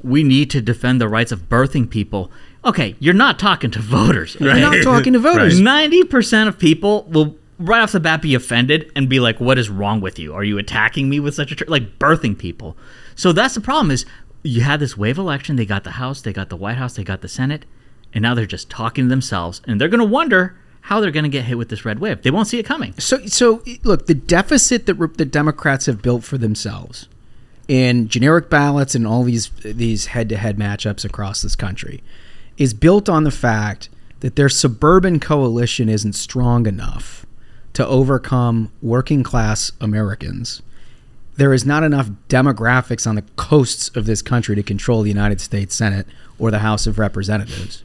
we 0.03 0.23
need 0.23 0.49
to 0.51 0.61
defend 0.61 1.01
the 1.01 1.09
rights 1.09 1.31
of 1.31 1.49
birthing 1.49 1.89
people. 1.89 2.31
Okay, 2.63 2.95
you're 2.99 3.13
not 3.13 3.37
talking 3.37 3.69
to 3.71 3.79
voters. 3.79 4.35
You're 4.39 4.55
not 4.55 4.81
talking 4.83 5.13
to 5.13 5.19
voters. 5.31 5.59
Ninety 5.59 6.03
percent 6.03 6.47
of 6.49 6.57
people 6.57 7.03
will 7.09 7.35
right 7.59 7.81
off 7.81 7.91
the 7.91 7.99
bat 7.99 8.21
be 8.21 8.35
offended 8.35 8.91
and 8.95 9.09
be 9.09 9.19
like, 9.19 9.39
"What 9.39 9.57
is 9.57 9.69
wrong 9.69 10.01
with 10.01 10.19
you? 10.19 10.33
Are 10.33 10.43
you 10.43 10.57
attacking 10.57 11.09
me 11.09 11.19
with 11.19 11.35
such 11.35 11.51
a 11.51 11.55
term?" 11.55 11.67
Like 11.69 11.99
birthing 11.99 12.37
people. 12.37 12.77
So 13.15 13.31
that's 13.31 13.55
the 13.55 13.61
problem. 13.61 13.91
Is 13.91 14.05
you 14.43 14.61
had 14.61 14.79
this 14.79 14.97
wave 14.97 15.17
election. 15.17 15.55
They 15.55 15.65
got 15.65 15.83
the 15.83 15.91
House, 15.91 16.21
they 16.21 16.33
got 16.33 16.49
the 16.49 16.55
White 16.55 16.77
House, 16.77 16.95
they 16.95 17.03
got 17.03 17.21
the 17.21 17.27
Senate, 17.27 17.65
and 18.13 18.21
now 18.21 18.35
they're 18.35 18.45
just 18.45 18.69
talking 18.69 19.05
to 19.05 19.09
themselves, 19.09 19.61
and 19.67 19.79
they're 19.79 19.89
going 19.89 19.99
to 19.99 20.05
wonder 20.05 20.57
how 20.81 20.99
they're 20.99 21.11
going 21.11 21.23
to 21.23 21.29
get 21.29 21.45
hit 21.45 21.57
with 21.57 21.69
this 21.69 21.83
red 21.83 21.97
wave. 21.97 22.21
They 22.21 22.29
won't 22.29 22.47
see 22.47 22.59
it 22.59 22.65
coming. 22.65 22.93
So, 22.99 23.25
so 23.25 23.63
look, 23.83 24.05
the 24.05 24.13
deficit 24.13 24.85
that 24.85 25.17
the 25.17 25.25
Democrats 25.25 25.87
have 25.87 26.03
built 26.03 26.23
for 26.23 26.37
themselves 26.37 27.07
in 27.67 28.07
generic 28.07 28.51
ballots 28.51 28.93
and 28.93 29.07
all 29.07 29.23
these 29.23 29.49
these 29.63 30.07
head-to-head 30.07 30.57
matchups 30.57 31.03
across 31.03 31.41
this 31.41 31.55
country 31.55 32.03
is 32.57 32.75
built 32.75 33.09
on 33.09 33.23
the 33.23 33.31
fact 33.31 33.89
that 34.19 34.35
their 34.35 34.49
suburban 34.49 35.19
coalition 35.19 35.89
isn't 35.89 36.13
strong 36.13 36.67
enough 36.67 37.24
to 37.75 37.85
overcome 37.87 38.71
working 38.81 39.21
class 39.21 39.71
Americans. 39.79 40.61
There 41.37 41.53
is 41.53 41.65
not 41.65 41.83
enough 41.83 42.09
demographics 42.29 43.05
on 43.05 43.15
the 43.15 43.23
coasts 43.35 43.89
of 43.95 44.05
this 44.05 44.21
country 44.21 44.55
to 44.55 44.63
control 44.63 45.01
the 45.01 45.09
United 45.09 45.41
States 45.41 45.75
Senate 45.75 46.07
or 46.39 46.49
the 46.49 46.59
House 46.59 46.87
of 46.87 46.97
Representatives. 46.97 47.83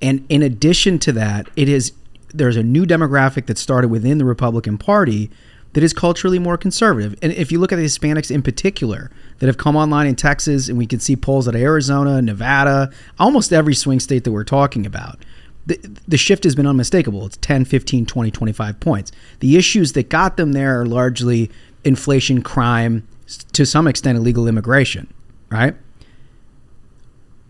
And 0.00 0.24
in 0.28 0.42
addition 0.42 0.98
to 1.00 1.12
that, 1.12 1.48
it 1.56 1.68
is 1.68 1.92
there's 2.32 2.56
a 2.56 2.62
new 2.62 2.84
demographic 2.84 3.46
that 3.46 3.58
started 3.58 3.88
within 3.88 4.18
the 4.18 4.24
Republican 4.24 4.78
Party 4.78 5.30
that 5.74 5.82
is 5.82 5.92
culturally 5.92 6.38
more 6.38 6.56
conservative. 6.56 7.14
And 7.22 7.32
if 7.32 7.52
you 7.52 7.58
look 7.58 7.72
at 7.72 7.76
the 7.76 7.84
Hispanics 7.84 8.30
in 8.30 8.42
particular 8.42 9.10
that 9.38 9.46
have 9.46 9.58
come 9.58 9.76
online 9.76 10.06
in 10.06 10.16
Texas, 10.16 10.68
and 10.68 10.78
we 10.78 10.86
can 10.86 11.00
see 11.00 11.16
polls 11.16 11.46
out 11.46 11.54
of 11.54 11.60
Arizona, 11.60 12.22
Nevada, 12.22 12.90
almost 13.18 13.52
every 13.52 13.74
swing 13.74 14.00
state 14.00 14.24
that 14.24 14.32
we're 14.32 14.44
talking 14.44 14.86
about, 14.86 15.18
the, 15.68 15.78
the 16.08 16.16
shift 16.16 16.44
has 16.44 16.54
been 16.54 16.66
unmistakable. 16.66 17.26
It's 17.26 17.36
10, 17.38 17.64
15, 17.66 18.06
20, 18.06 18.30
25 18.30 18.80
points. 18.80 19.12
The 19.40 19.56
issues 19.56 19.92
that 19.92 20.08
got 20.08 20.36
them 20.36 20.52
there 20.52 20.80
are 20.80 20.86
largely 20.86 21.50
inflation, 21.84 22.42
crime, 22.42 23.06
to 23.52 23.64
some 23.66 23.86
extent 23.86 24.16
illegal 24.18 24.48
immigration, 24.48 25.12
right? 25.50 25.76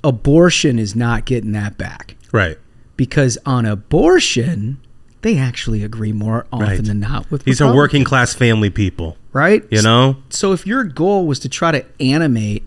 Abortion 0.04 0.78
is 0.78 0.94
not 0.94 1.24
getting 1.24 1.52
that 1.52 1.76
back 1.78 2.16
Right. 2.32 2.58
because 2.96 3.38
on 3.44 3.66
abortion, 3.66 4.78
they 5.22 5.36
actually 5.38 5.82
agree 5.82 6.12
more 6.12 6.46
often 6.52 6.66
Right. 6.68 6.84
than 6.84 7.00
not 7.00 7.30
with 7.30 7.44
These 7.44 7.60
are 7.60 7.74
working 7.74 8.04
class 8.04 8.34
family 8.34 8.70
people. 8.70 9.16
right? 9.32 9.64
You 9.70 9.82
know? 9.82 10.16
So 10.30 10.52
if 10.52 10.66
your 10.66 10.82
goal 10.84 11.26
was 11.26 11.38
to 11.40 11.48
try 11.48 11.70
to 11.72 11.84
animate 12.00 12.64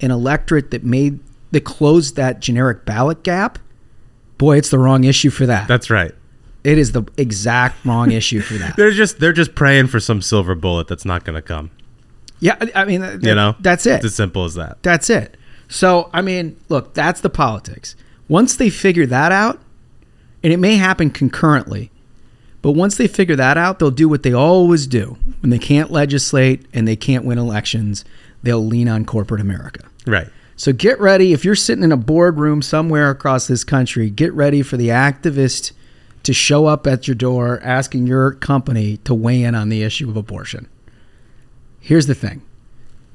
an 0.00 0.10
electorate 0.10 0.70
that 0.70 0.84
made 0.84 1.20
that 1.52 1.62
closed 1.64 2.16
that 2.16 2.40
generic 2.40 2.84
ballot 2.84 3.22
gap, 3.22 3.58
boy, 4.40 4.56
it's 4.56 4.70
the 4.70 4.78
wrong 4.78 5.04
issue 5.04 5.30
for 5.30 5.46
that. 5.46 5.68
That's 5.68 5.88
right. 5.90 6.12
it 6.64 6.76
is 6.78 6.92
the 6.92 7.04
exact 7.16 7.84
wrong 7.86 8.10
issue 8.10 8.40
for 8.40 8.54
that. 8.54 8.74
They're 8.78 8.90
just 8.90 9.20
they're 9.20 9.32
just 9.32 9.54
praying 9.54 9.86
for 9.86 10.00
some 10.00 10.20
silver 10.20 10.54
bullet 10.54 10.88
that's 10.88 11.04
not 11.04 11.24
going 11.24 11.36
to 11.36 11.42
come. 11.42 11.70
Yeah, 12.40 12.56
I- 12.74 12.84
mean, 12.86 13.02
th- 13.02 13.22
You 13.22 13.34
know? 13.34 13.54
that's 13.60 13.84
it. 13.86 13.96
It's 13.96 14.06
as 14.06 14.14
simple 14.14 14.44
as 14.44 14.54
that. 14.54 14.82
That's 14.82 15.10
it. 15.10 15.36
So, 15.68 16.08
I 16.12 16.22
mean, 16.22 16.56
look, 16.68 16.94
that's 16.94 17.20
the 17.20 17.30
politics. 17.30 17.94
Once 18.28 18.56
they 18.56 18.70
figure 18.70 19.06
that 19.06 19.30
out, 19.30 19.60
and 20.42 20.52
it 20.52 20.56
may 20.58 20.76
happen 20.76 21.10
concurrently, 21.10 21.90
but 22.62 22.72
once 22.72 22.96
they 22.96 23.06
figure 23.06 23.36
that 23.36 23.56
out, 23.58 23.78
they'll 23.78 23.90
do 23.90 24.08
what 24.08 24.22
they 24.22 24.32
always 24.32 24.86
do. 24.86 25.16
When 25.40 25.50
they 25.50 25.58
can't 25.58 25.90
legislate 25.92 26.64
and 26.72 26.88
they 26.88 26.96
can't 26.96 27.24
win 27.26 27.38
elections, 27.38 28.04
they'll 28.42 28.64
lean 28.64 28.88
on 28.88 29.04
corporate 29.04 29.40
America. 29.40 29.84
Right. 30.06 30.28
So 30.60 30.74
get 30.74 31.00
ready. 31.00 31.32
If 31.32 31.42
you're 31.42 31.54
sitting 31.54 31.82
in 31.82 31.90
a 31.90 31.96
boardroom 31.96 32.60
somewhere 32.60 33.08
across 33.08 33.46
this 33.46 33.64
country, 33.64 34.10
get 34.10 34.30
ready 34.34 34.60
for 34.60 34.76
the 34.76 34.88
activist 34.88 35.72
to 36.22 36.34
show 36.34 36.66
up 36.66 36.86
at 36.86 37.08
your 37.08 37.14
door 37.14 37.60
asking 37.64 38.06
your 38.06 38.32
company 38.32 38.98
to 38.98 39.14
weigh 39.14 39.42
in 39.42 39.54
on 39.54 39.70
the 39.70 39.82
issue 39.82 40.10
of 40.10 40.18
abortion. 40.18 40.68
Here's 41.80 42.08
the 42.08 42.14
thing 42.14 42.42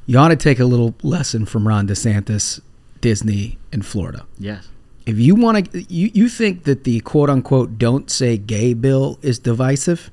you 0.07 0.17
ought 0.17 0.29
to 0.29 0.35
take 0.35 0.59
a 0.59 0.65
little 0.65 0.95
lesson 1.03 1.45
from 1.45 1.67
Ron 1.67 1.87
DeSantis, 1.87 2.61
Disney, 2.99 3.59
and 3.71 3.85
Florida. 3.85 4.25
Yes. 4.39 4.67
If 5.05 5.19
you 5.19 5.35
want 5.35 5.71
to, 5.71 5.83
you, 5.83 6.09
you 6.15 6.29
think 6.29 6.63
that 6.63 6.83
the 6.83 6.99
quote 7.01 7.29
unquote 7.29 7.77
don't 7.77 8.09
say 8.09 8.39
gay 8.39 8.73
bill 8.73 9.19
is 9.21 9.37
divisive 9.37 10.09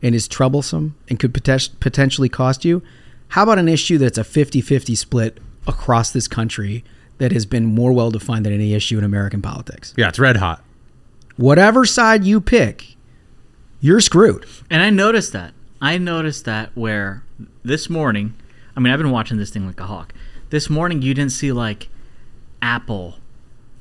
and 0.00 0.14
is 0.14 0.26
troublesome 0.26 0.96
and 1.10 1.18
could 1.18 1.34
potentially 1.34 2.30
cost 2.30 2.64
you, 2.64 2.82
how 3.28 3.42
about 3.42 3.58
an 3.58 3.68
issue 3.68 3.98
that's 3.98 4.16
a 4.16 4.24
50 4.24 4.62
50 4.62 4.94
split 4.94 5.40
across 5.66 6.10
this 6.10 6.28
country 6.28 6.84
that 7.18 7.32
has 7.32 7.46
been 7.46 7.66
more 7.66 7.92
well 7.92 8.10
defined 8.10 8.46
than 8.46 8.52
any 8.52 8.74
issue 8.74 8.98
in 8.98 9.04
American 9.04 9.42
politics? 9.42 9.94
Yeah, 9.96 10.08
it's 10.08 10.18
red 10.18 10.36
hot. 10.36 10.64
Whatever 11.36 11.84
side 11.84 12.24
you 12.24 12.40
pick, 12.40 12.96
you're 13.80 14.00
screwed. 14.00 14.46
And 14.68 14.82
I 14.82 14.90
noticed 14.90 15.32
that. 15.32 15.54
I 15.80 15.96
noticed 15.98 16.44
that 16.44 16.70
where 16.74 17.22
this 17.62 17.88
morning, 17.88 18.34
I 18.76 18.80
mean, 18.80 18.92
I've 18.92 18.98
been 18.98 19.10
watching 19.10 19.38
this 19.38 19.50
thing 19.50 19.66
like 19.66 19.80
a 19.80 19.86
hawk. 19.86 20.12
This 20.50 20.68
morning, 20.68 21.00
you 21.00 21.14
didn't 21.14 21.32
see 21.32 21.52
like 21.52 21.88
Apple 22.60 23.16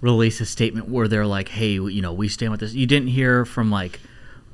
release 0.01 0.39
a 0.39 0.45
statement 0.45 0.87
where 0.87 1.07
they're 1.07 1.25
like, 1.25 1.49
"Hey, 1.49 1.73
you 1.73 2.01
know, 2.01 2.13
we 2.13 2.29
stand 2.29 2.51
with 2.51 2.61
this." 2.61 2.73
You 2.73 2.85
didn't 2.85 3.09
hear 3.09 3.43
from 3.43 3.69
like 3.69 3.99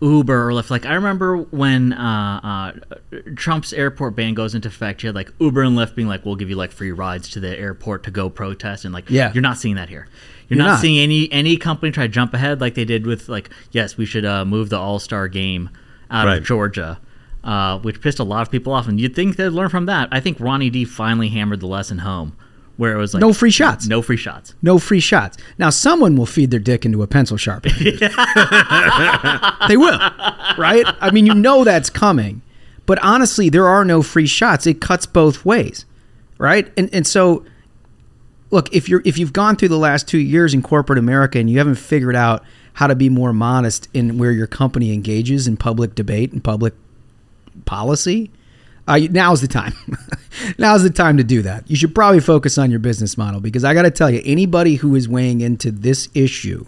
Uber 0.02 0.50
or 0.50 0.52
Lyft. 0.52 0.70
Like 0.70 0.86
I 0.86 0.94
remember 0.94 1.38
when 1.38 1.94
uh, 1.94 2.74
uh, 3.14 3.20
Trump's 3.36 3.72
airport 3.74 4.16
ban 4.16 4.34
goes 4.34 4.54
into 4.56 4.68
effect, 4.68 5.04
you 5.04 5.08
had 5.08 5.16
like 5.16 5.32
Uber 5.40 5.62
and 5.64 5.78
Lyft 5.78 5.96
being 5.96 6.08
like, 6.08 6.26
"We'll 6.26 6.36
give 6.36 6.50
you 6.50 6.56
like 6.56 6.72
free 6.72 6.92
rides 6.92 7.30
to 7.30 7.40
the 7.40 7.58
airport 7.58 8.04
to 8.04 8.12
go 8.12 8.30
protest," 8.30 8.86
and 8.86 8.94
like, 8.94 9.10
Yeah. 9.10 9.32
you're 9.34 9.42
not 9.42 9.58
seeing 9.58 9.76
that 9.76 9.90
here. 9.90 10.08
You're, 10.48 10.58
You're 10.58 10.66
not, 10.66 10.72
not. 10.74 10.80
seeing 10.82 11.00
any 11.00 11.32
any 11.32 11.58
company 11.58 11.92
try 11.92 12.04
to 12.08 12.14
jump 12.14 12.34
ahead 12.34 12.62
like 12.62 12.76
they 12.76 12.86
did 12.86 13.06
with 13.08 13.30
like, 13.30 13.50
yes, 13.72 13.98
we 13.98 14.06
should 14.06 14.26
uh, 14.26 14.46
move 14.46 14.70
the 14.70 14.78
All 14.78 15.00
Star 15.00 15.28
game 15.28 15.70
out 16.12 16.28
Right. 16.28 16.38
of 16.38 16.44
Georgia, 16.44 17.00
uh, 17.44 17.80
which 17.80 18.00
pissed 18.02 18.20
a 18.20 18.24
lot 18.24 18.42
of 18.44 18.52
people 18.52 18.74
off. 18.74 18.88
And 18.88 19.00
you'd 19.00 19.16
think 19.16 19.38
they'd 19.38 19.50
learn 19.50 19.70
from 19.70 19.88
that. 19.88 20.10
I 20.12 20.20
think 20.20 20.40
Ronnie 20.40 20.70
D 20.70 20.86
finally 20.86 21.30
hammered 21.30 21.62
the 21.62 21.68
lesson 21.68 22.00
home, 22.00 22.36
where 22.78 22.94
it 22.94 22.98
was 22.98 23.14
like 23.14 23.22
No 23.22 23.32
free 23.34 23.52
shots. 23.52 23.88
no 23.88 24.02
free 24.02 24.18
shots. 24.18 24.54
No 24.62 24.78
free 24.80 25.00
shots. 25.00 25.38
Now, 25.58 25.70
someone 25.70 26.16
will 26.16 26.26
feed 26.26 26.52
their 26.52 26.60
dick 26.60 26.86
into 26.86 27.02
a 27.04 27.08
pencil 27.08 27.38
sharpener. 27.38 27.74
they 29.68 29.78
will, 29.78 29.98
right? 30.58 30.86
I 31.02 31.10
mean, 31.12 31.26
you 31.26 31.34
know 31.34 31.64
that's 31.64 31.90
coming. 31.90 32.42
But 32.86 33.00
honestly, 33.04 33.50
there 33.50 33.68
are 33.68 33.84
no 33.84 34.02
free 34.04 34.28
shots. 34.28 34.68
It 34.68 34.80
cuts 34.82 35.06
both 35.06 35.44
ways, 35.46 35.86
right? 36.38 36.72
And 36.78 36.90
and 36.94 37.08
so, 37.08 37.44
look, 38.52 38.72
if 38.74 38.88
you're 38.88 39.02
if 39.06 39.18
you've 39.18 39.34
gone 39.34 39.56
through 39.56 39.70
the 39.70 39.78
last 39.80 40.08
two 40.08 40.20
years 40.20 40.54
in 40.54 40.62
corporate 40.62 41.00
America 41.00 41.40
and 41.40 41.50
you 41.50 41.58
haven't 41.58 41.76
figured 41.76 42.16
out 42.16 42.44
how 42.74 42.88
to 42.88 42.96
be 42.96 43.10
more 43.10 43.34
modest 43.34 43.88
in 43.94 44.18
where 44.18 44.32
your 44.32 44.48
company 44.48 44.94
engages 44.94 45.48
in 45.48 45.58
public 45.58 45.96
debate 45.96 46.32
and 46.34 46.44
public 46.44 46.74
policy, 47.66 48.30
uh, 48.88 49.00
now's 49.12 49.42
the 49.42 49.48
time. 49.48 49.74
now's 50.58 50.84
the 50.84 50.90
time 50.90 51.18
to 51.18 51.24
do 51.24 51.42
that. 51.42 51.70
You 51.70 51.76
should 51.76 51.96
probably 51.96 52.20
focus 52.20 52.58
on 52.58 52.70
your 52.70 52.80
business 52.80 53.18
model 53.18 53.40
because 53.42 53.64
I 53.64 53.74
got 53.74 53.84
to 53.84 53.92
tell 53.92 54.10
you, 54.12 54.22
anybody 54.26 54.76
who 54.76 54.96
is 54.96 55.10
weighing 55.10 55.42
into 55.42 55.72
this 55.72 56.10
issue, 56.14 56.66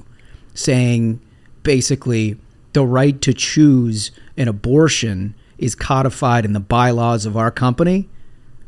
saying 0.54 1.20
basically 1.64 2.38
the 2.74 2.86
right 2.86 3.22
to 3.22 3.34
choose 3.34 4.12
an 4.36 4.48
abortion 4.48 5.36
is 5.58 5.76
codified 5.76 6.46
in 6.46 6.54
the 6.54 6.60
bylaws 6.60 7.26
of 7.26 7.36
our 7.36 7.52
company. 7.52 8.08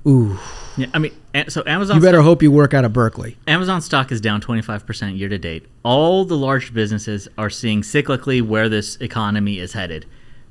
Ooh, 0.08 0.40
Yeah, 0.78 0.88
I 0.94 1.00
mean, 1.00 1.12
so 1.50 1.62
Amazon. 1.68 1.98
you 1.98 2.02
better 2.02 2.22
hope 2.22 2.42
you 2.42 2.52
work 2.52 2.74
out 2.74 2.86
of 2.86 2.94
Berkeley. 2.94 3.38
Amazon 3.48 3.82
stock 3.82 4.12
is 4.12 4.22
down 4.22 4.42
25% 4.42 5.18
year 5.18 5.28
to 5.30 5.38
date. 5.38 5.66
All 5.84 6.24
the 6.26 6.38
large 6.38 6.74
businesses 6.74 7.28
are 7.38 7.50
seeing 7.50 7.82
cyclically 7.82 8.42
where 8.42 8.70
this 8.70 8.96
economy 8.98 9.60
is 9.60 9.74
headed. 9.74 10.06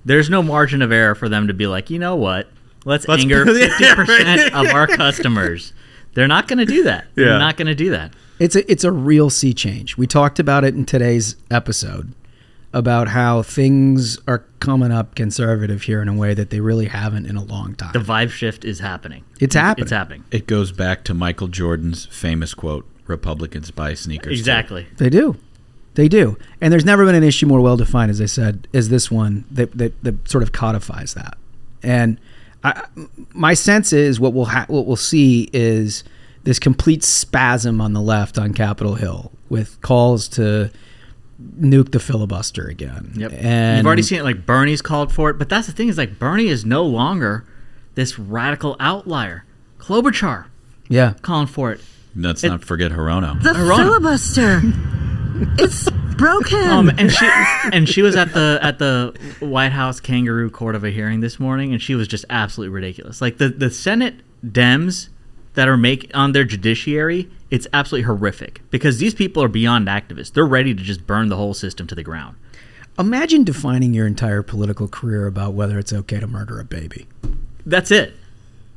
There's 0.04 0.28
no 0.30 0.42
margin 0.42 0.82
of 0.82 0.92
error 0.92 1.14
for 1.14 1.28
them 1.28 1.48
to 1.48 1.54
be 1.54 1.66
like, 1.66 1.90
you 1.90 1.98
know 1.98 2.14
what? 2.14 2.48
Let's, 2.88 3.06
Let's- 3.06 3.22
anger 3.22 3.44
50% 3.46 4.50
of 4.52 4.74
our 4.74 4.86
customers. 4.86 5.72
They're 6.14 6.26
not 6.26 6.48
going 6.48 6.58
to 6.58 6.64
do 6.64 6.82
that. 6.84 7.06
They're 7.14 7.38
not 7.38 7.56
going 7.56 7.66
to 7.66 7.74
do 7.74 7.90
that. 7.90 8.12
It's 8.38 8.56
a 8.56 8.70
it's 8.70 8.84
a 8.84 8.90
real 8.92 9.30
sea 9.30 9.52
change. 9.52 9.96
We 9.96 10.06
talked 10.06 10.38
about 10.38 10.64
it 10.64 10.74
in 10.74 10.84
today's 10.84 11.36
episode 11.50 12.12
about 12.72 13.08
how 13.08 13.42
things 13.42 14.18
are 14.28 14.44
coming 14.60 14.92
up 14.92 15.14
conservative 15.14 15.82
here 15.82 16.00
in 16.02 16.08
a 16.08 16.14
way 16.14 16.34
that 16.34 16.50
they 16.50 16.60
really 16.60 16.86
haven't 16.86 17.26
in 17.26 17.36
a 17.36 17.42
long 17.42 17.74
time. 17.74 17.92
The 17.92 17.98
vibe 17.98 18.30
shift 18.30 18.64
is 18.64 18.78
happening. 18.80 19.24
It's 19.40 19.54
happening. 19.54 19.82
It's 19.84 19.90
happening. 19.92 20.24
It 20.30 20.46
goes 20.46 20.70
back 20.72 21.02
to 21.04 21.14
Michael 21.14 21.48
Jordan's 21.48 22.06
famous 22.06 22.54
quote: 22.54 22.86
"Republicans 23.06 23.70
buy 23.70 23.94
sneakers." 23.94 24.36
too." 24.36 24.40
Exactly. 24.40 24.86
They 24.96 25.10
do. 25.10 25.36
They 25.94 26.08
do. 26.08 26.38
And 26.60 26.72
there's 26.72 26.84
never 26.84 27.04
been 27.04 27.16
an 27.16 27.24
issue 27.24 27.46
more 27.46 27.60
well 27.60 27.76
defined, 27.76 28.10
as 28.12 28.20
I 28.20 28.26
said, 28.26 28.68
as 28.72 28.88
this 28.88 29.10
one 29.10 29.44
that, 29.50 29.76
that, 29.76 30.00
that 30.04 30.28
sort 30.28 30.44
of 30.44 30.52
codifies 30.52 31.14
that. 31.14 31.36
And 31.82 32.20
I, 32.68 32.86
my 33.32 33.54
sense 33.54 33.92
is 33.92 34.18
what 34.20 34.32
we'll 34.32 34.44
ha- 34.46 34.66
what 34.68 34.86
we'll 34.86 34.96
see 34.96 35.48
is 35.52 36.04
this 36.44 36.58
complete 36.58 37.02
spasm 37.04 37.80
on 37.80 37.92
the 37.92 38.00
left 38.00 38.38
on 38.38 38.54
Capitol 38.54 38.94
Hill 38.94 39.32
with 39.48 39.80
calls 39.80 40.28
to 40.28 40.70
nuke 41.60 41.92
the 41.92 42.00
filibuster 42.00 42.66
again. 42.66 43.12
Yep. 43.14 43.32
And 43.34 43.76
You've 43.78 43.86
already 43.86 44.02
seen 44.02 44.18
it. 44.20 44.24
Like 44.24 44.44
Bernie's 44.46 44.82
called 44.82 45.12
for 45.12 45.30
it, 45.30 45.38
but 45.38 45.48
that's 45.48 45.66
the 45.66 45.72
thing 45.72 45.88
is 45.88 45.98
like 45.98 46.18
Bernie 46.18 46.48
is 46.48 46.64
no 46.64 46.84
longer 46.84 47.44
this 47.94 48.18
radical 48.18 48.76
outlier. 48.80 49.44
Klobuchar 49.78 50.46
yeah. 50.88 51.14
calling 51.22 51.46
for 51.46 51.72
it. 51.72 51.80
Let's 52.16 52.42
It- 52.42 52.48
not 52.48 52.64
forget 52.64 52.90
Hirono. 52.92 53.40
The 53.42 53.50
Iran- 53.50 53.78
filibuster. 53.78 54.60
it's 55.62 55.87
broken. 56.18 56.70
Um, 56.70 56.90
and 56.90 57.10
she 57.10 57.26
and 57.72 57.88
she 57.88 58.02
was 58.02 58.16
at 58.16 58.34
the 58.34 58.58
at 58.60 58.78
the 58.78 59.14
White 59.40 59.72
House 59.72 60.00
kangaroo 60.00 60.50
court 60.50 60.74
of 60.74 60.84
a 60.84 60.90
hearing 60.90 61.20
this 61.20 61.40
morning, 61.40 61.72
and 61.72 61.80
she 61.80 61.94
was 61.94 62.06
just 62.08 62.24
absolutely 62.28 62.74
ridiculous. 62.74 63.20
Like 63.20 63.38
the 63.38 63.48
the 63.48 63.70
Senate 63.70 64.16
Dems 64.44 65.08
that 65.54 65.68
are 65.68 65.76
make 65.76 66.10
on 66.14 66.32
their 66.32 66.44
judiciary, 66.44 67.28
it's 67.50 67.66
absolutely 67.72 68.04
horrific 68.04 68.60
because 68.70 68.98
these 68.98 69.14
people 69.14 69.42
are 69.42 69.48
beyond 69.48 69.88
activists. 69.88 70.32
They're 70.32 70.46
ready 70.46 70.74
to 70.74 70.82
just 70.82 71.06
burn 71.06 71.28
the 71.28 71.36
whole 71.36 71.54
system 71.54 71.86
to 71.88 71.94
the 71.94 72.02
ground. 72.02 72.36
Imagine 72.98 73.44
defining 73.44 73.94
your 73.94 74.06
entire 74.06 74.42
political 74.42 74.88
career 74.88 75.26
about 75.26 75.54
whether 75.54 75.78
it's 75.78 75.92
okay 75.92 76.20
to 76.20 76.26
murder 76.26 76.58
a 76.60 76.64
baby. 76.64 77.06
That's 77.64 77.90
it. 77.90 78.14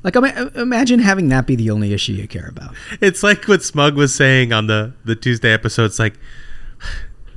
Like, 0.03 0.15
imagine 0.15 0.99
having 0.99 1.29
that 1.29 1.45
be 1.45 1.55
the 1.55 1.69
only 1.69 1.93
issue 1.93 2.13
you 2.13 2.27
care 2.27 2.47
about. 2.47 2.73
It's 2.99 3.21
like 3.21 3.45
what 3.45 3.61
Smug 3.61 3.95
was 3.95 4.15
saying 4.15 4.51
on 4.51 4.67
the 4.67 4.93
the 5.05 5.15
Tuesday 5.15 5.53
episode. 5.53 5.85
It's 5.85 5.99
like 5.99 6.15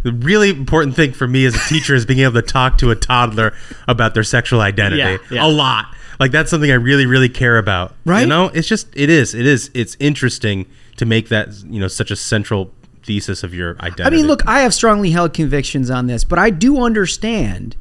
the 0.04 0.12
really 0.12 0.50
important 0.50 0.94
thing 0.94 1.12
for 1.12 1.26
me 1.26 1.44
as 1.46 1.56
a 1.56 1.68
teacher 1.68 1.94
is 1.94 2.06
being 2.06 2.20
able 2.20 2.34
to 2.34 2.42
talk 2.42 2.78
to 2.78 2.90
a 2.90 2.94
toddler 2.94 3.52
about 3.88 4.14
their 4.14 4.22
sexual 4.22 4.60
identity 4.60 5.00
Yeah, 5.02 5.18
yeah. 5.30 5.46
a 5.46 5.48
lot. 5.48 5.86
Like 6.20 6.30
that's 6.30 6.50
something 6.50 6.70
I 6.70 6.74
really 6.74 7.06
really 7.06 7.28
care 7.28 7.58
about. 7.58 7.94
Right? 8.04 8.20
You 8.20 8.26
know, 8.28 8.46
it's 8.54 8.68
just 8.68 8.86
it 8.94 9.10
is 9.10 9.34
it 9.34 9.46
is 9.46 9.70
it's 9.74 9.96
interesting 9.98 10.66
to 10.98 11.04
make 11.04 11.28
that 11.30 11.48
you 11.64 11.80
know 11.80 11.88
such 11.88 12.12
a 12.12 12.16
central 12.16 12.70
thesis 13.02 13.42
of 13.42 13.52
your 13.52 13.76
identity. 13.80 14.04
I 14.04 14.10
mean, 14.10 14.26
look, 14.26 14.46
I 14.46 14.60
have 14.60 14.72
strongly 14.72 15.10
held 15.10 15.34
convictions 15.34 15.90
on 15.90 16.06
this, 16.06 16.22
but 16.22 16.38
I 16.38 16.50
do 16.50 16.82
understand 16.82 17.76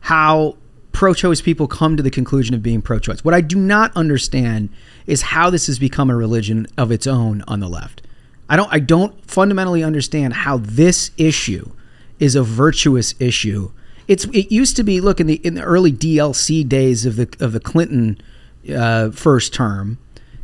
how 0.00 0.56
pro-choice 0.92 1.40
people 1.40 1.66
come 1.66 1.96
to 1.96 2.02
the 2.02 2.10
conclusion 2.10 2.54
of 2.54 2.62
being 2.62 2.80
pro-choice. 2.80 3.24
What 3.24 3.34
I 3.34 3.40
do 3.40 3.56
not 3.56 3.94
understand 3.96 4.68
is 5.06 5.22
how 5.22 5.50
this 5.50 5.66
has 5.66 5.78
become 5.78 6.08
a 6.08 6.16
religion 6.16 6.66
of 6.78 6.90
its 6.90 7.06
own 7.06 7.42
on 7.48 7.60
the 7.60 7.68
left. 7.68 8.02
I 8.48 8.56
don't 8.56 8.72
I 8.72 8.78
don't 8.78 9.14
fundamentally 9.30 9.82
understand 9.82 10.34
how 10.34 10.58
this 10.58 11.10
issue 11.16 11.70
is 12.18 12.34
a 12.36 12.42
virtuous 12.42 13.14
issue. 13.18 13.70
It's 14.06 14.24
it 14.26 14.52
used 14.52 14.76
to 14.76 14.82
be 14.84 15.00
look 15.00 15.20
in 15.20 15.26
the 15.26 15.36
in 15.44 15.54
the 15.54 15.62
early 15.62 15.92
DLC 15.92 16.66
days 16.68 17.06
of 17.06 17.16
the 17.16 17.28
of 17.40 17.52
the 17.52 17.60
Clinton 17.60 18.20
uh, 18.74 19.10
first 19.10 19.54
term. 19.54 19.98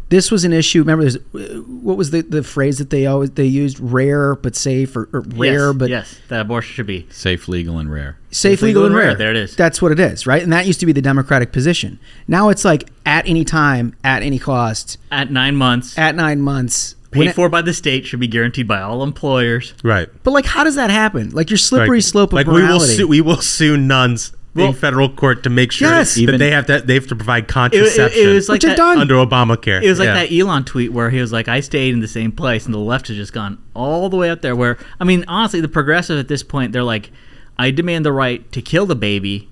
This 0.08 0.32
was 0.32 0.44
an 0.44 0.52
issue. 0.52 0.80
Remember, 0.80 1.04
there's 1.04 1.16
uh, 1.16 1.60
what 1.60 1.96
was 1.96 2.10
the, 2.10 2.22
the 2.22 2.42
phrase 2.42 2.78
that 2.78 2.90
they 2.90 3.06
always 3.06 3.30
they 3.30 3.44
used? 3.44 3.78
Rare 3.78 4.34
but 4.34 4.56
safe, 4.56 4.96
or, 4.96 5.08
or 5.12 5.20
rare 5.20 5.68
yes, 5.68 5.76
but 5.76 5.88
yes, 5.90 6.20
that 6.28 6.40
abortion 6.40 6.74
should 6.74 6.86
be 6.86 7.06
Safe, 7.10 7.46
legal, 7.46 7.78
and 7.78 7.92
rare. 7.92 8.18
safe, 8.32 8.60
legal, 8.62 8.86
and 8.86 8.94
rare. 8.94 9.14
There 9.14 9.30
it 9.30 9.36
is. 9.36 9.54
That's 9.54 9.80
what 9.80 9.92
it 9.92 10.00
is, 10.00 10.26
right? 10.26 10.42
And 10.42 10.52
that 10.52 10.66
used 10.66 10.80
to 10.80 10.86
be 10.86 10.92
the 10.92 11.00
Democratic 11.02 11.52
position. 11.52 12.00
Now 12.26 12.48
it's 12.48 12.64
like 12.64 12.90
at 13.06 13.28
any 13.28 13.44
time, 13.44 13.94
at 14.02 14.24
any 14.24 14.40
cost, 14.40 14.98
at 15.12 15.30
nine 15.30 15.54
months. 15.54 15.96
at 15.96 16.16
nine 16.16 16.40
months. 16.40 16.96
Paid 17.10 17.28
it- 17.28 17.34
for 17.34 17.48
by 17.48 17.62
the 17.62 17.74
state 17.74 18.06
should 18.06 18.20
be 18.20 18.28
guaranteed 18.28 18.68
by 18.68 18.80
all 18.80 19.02
employers. 19.02 19.74
right. 19.82 20.08
but 20.22 20.30
like, 20.32 20.46
how 20.46 20.64
does 20.64 20.74
that 20.76 20.90
happen? 20.90 21.30
Like 21.30 21.50
your 21.50 21.58
slippery 21.58 21.98
Like- 21.98 22.04
slope 22.04 22.30
of 22.30 22.34
like 22.34 22.46
we 22.46 22.62
will 22.62 22.80
sue 22.80 23.06
we 23.08 23.20
will 23.20 23.40
sue 23.40 23.76
nuns 23.76 24.32
Well- 24.54 24.68
in 24.68 24.72
federal 24.74 25.08
court 25.08 25.42
to 25.44 25.50
make 25.50 25.70
sure 25.72 25.88
Yes. 25.88 26.14
that 26.14 26.20
Even- 26.22 26.38
they 26.38 26.50
have 26.50 26.66
to 26.66 26.80
they 26.80 26.94
have 26.94 27.06
to 27.08 27.16
provide 27.16 27.44
It, 27.44 27.46
it- 27.46 27.48
contraception 27.48 28.28
it 28.28 28.32
was 28.34 28.48
like 28.48 28.60
that, 28.62 28.78
under 28.80 29.14
Obamacare. 29.14 29.82
It 29.82 29.88
was 29.88 29.98
like 29.98 30.06
Yeah. 30.08 30.14
that 30.26 30.32
Elon 30.32 30.64
tweet 30.64 30.92
where 30.92 31.10
he 31.10 31.20
was 31.20 31.32
like, 31.32 31.48
"I 31.48 31.60
stayed 31.60 31.92
in 31.94 32.00
the 32.00 32.08
same 32.08 32.32
place," 32.32 32.64
and 32.64 32.74
the 32.74 32.78
left 32.78 33.08
has 33.08 33.16
just 33.16 33.32
gone 33.32 33.58
all 33.74 34.08
the 34.08 34.16
way 34.16 34.28
up 34.30 34.40
there. 34.42 34.54
Where 34.56 34.76
I 35.00 35.04
mean, 35.04 35.24
honestly, 35.28 35.60
the 35.60 35.68
progressive 35.68 36.18
at 36.18 36.28
this 36.28 36.42
point, 36.42 36.72
they're 36.72 36.82
like, 36.84 37.10
"I 37.58 37.70
demand 37.70 38.04
the 38.04 38.12
right 38.12 38.50
to 38.52 38.60
kill 38.62 38.86
the 38.86 38.94
baby. 38.96 39.48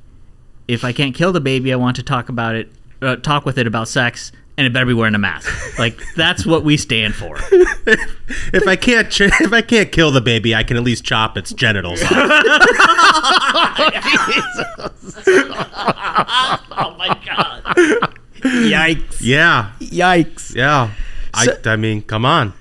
If 0.68 0.84
I 0.84 0.92
can't 0.92 1.14
kill 1.14 1.32
the 1.32 1.40
baby, 1.40 1.72
I 1.72 1.76
want 1.76 1.96
to 1.96 2.02
talk 2.02 2.28
about 2.28 2.54
it, 2.54 2.70
uh, 3.00 3.16
talk 3.16 3.46
with 3.46 3.56
it 3.56 3.66
about 3.66 3.88
sex, 3.88 4.30
and 4.58 4.66
it 4.66 4.72
better 4.74 4.84
be 4.84 4.92
wearing 4.92 5.14
a 5.14 5.18
mask." 5.18 5.78
like 5.78 5.98
that's 6.16 6.44
what 6.44 6.64
we 6.64 6.76
stand 6.76 7.14
for. 7.14 7.36
if 8.52 8.66
I 8.66 8.76
can't 8.76 9.10
ch- 9.10 9.22
if 9.22 9.52
I 9.52 9.62
can't 9.62 9.90
kill 9.90 10.10
the 10.10 10.20
baby, 10.20 10.54
I 10.54 10.64
can 10.64 10.76
at 10.76 10.82
least 10.82 11.04
chop 11.04 11.38
its 11.38 11.52
genitals 11.54 12.02
off. 12.02 12.10
oh 16.76 16.94
my 16.98 17.18
god! 17.24 17.62
Yikes! 18.42 19.18
yeah, 19.20 19.72
Yikes! 19.80 20.54
yeah. 20.54 20.92
So- 21.42 21.56
I 21.64 21.70
I 21.72 21.76
mean, 21.76 22.02
come 22.02 22.24
on. 22.26 22.52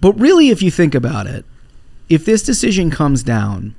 But 0.00 0.12
really, 0.20 0.50
if 0.50 0.62
you 0.62 0.70
think 0.70 0.94
about 0.94 1.26
it, 1.26 1.44
if 2.08 2.24
this 2.24 2.42
decision 2.42 2.90
comes 2.90 3.22
down, 3.22 3.74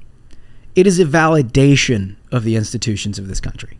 it 0.75 0.87
is 0.87 0.99
a 0.99 1.05
validation 1.05 2.15
of 2.31 2.43
the 2.43 2.55
institutions 2.55 3.19
of 3.19 3.27
this 3.27 3.39
country. 3.39 3.77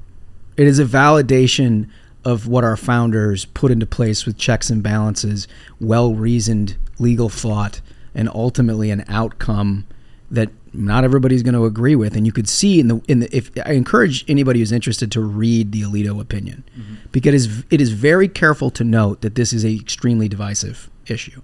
It 0.55 0.67
is 0.67 0.79
a 0.79 0.85
validation 0.85 1.89
of 2.27 2.45
what 2.45 2.65
our 2.65 2.75
founders 2.75 3.45
put 3.45 3.71
into 3.71 3.85
place 3.85 4.25
with 4.25 4.37
checks 4.37 4.69
and 4.69 4.83
balances, 4.83 5.47
well 5.79 6.13
reasoned 6.13 6.75
legal 6.99 7.29
thought, 7.29 7.79
and 8.13 8.27
ultimately 8.35 8.91
an 8.91 9.05
outcome 9.07 9.87
that 10.29 10.49
not 10.73 11.05
everybody's 11.05 11.41
going 11.41 11.53
to 11.53 11.63
agree 11.63 11.95
with. 11.95 12.17
And 12.17 12.25
you 12.25 12.33
could 12.33 12.49
see 12.49 12.81
in 12.81 12.89
the 12.89 13.01
in 13.07 13.21
the 13.21 13.33
if 13.35 13.49
I 13.65 13.71
encourage 13.71 14.29
anybody 14.29 14.59
who's 14.59 14.73
interested 14.73 15.09
to 15.13 15.21
read 15.21 15.71
the 15.71 15.83
Alito 15.83 16.19
opinion, 16.19 16.65
mm-hmm. 16.77 16.95
because 17.13 17.33
it 17.33 17.35
is 17.37 17.63
it 17.69 17.79
is 17.79 17.91
very 17.91 18.27
careful 18.27 18.71
to 18.71 18.83
note 18.83 19.21
that 19.21 19.35
this 19.35 19.53
is 19.53 19.63
a 19.63 19.73
extremely 19.73 20.27
divisive 20.27 20.89
issue. 21.07 21.41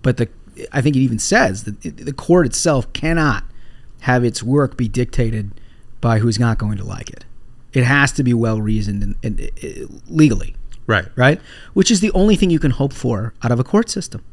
But 0.00 0.18
the 0.18 0.28
I 0.70 0.80
think 0.80 0.94
it 0.94 1.00
even 1.00 1.18
says 1.18 1.64
that 1.64 1.82
the 1.82 2.12
court 2.12 2.46
itself 2.46 2.92
cannot 2.92 3.42
have 4.02 4.22
its 4.22 4.44
work 4.44 4.76
be 4.76 4.86
dictated 4.86 5.50
by 6.00 6.20
who's 6.20 6.38
not 6.38 6.56
going 6.56 6.78
to 6.78 6.84
like 6.84 7.10
it. 7.10 7.24
It 7.72 7.84
has 7.84 8.12
to 8.12 8.22
be 8.22 8.34
well 8.34 8.60
reasoned 8.60 9.02
and, 9.02 9.14
and 9.22 9.40
uh, 9.62 9.86
legally, 10.08 10.56
Right. 10.86 11.06
right? 11.16 11.40
Which 11.74 11.90
is 11.90 12.00
the 12.00 12.10
only 12.12 12.34
thing 12.36 12.50
you 12.50 12.58
can 12.58 12.72
hope 12.72 12.92
for 12.92 13.32
out 13.42 13.52
of 13.52 13.60
a 13.60 13.64
court 13.64 13.88
system. 13.88 14.24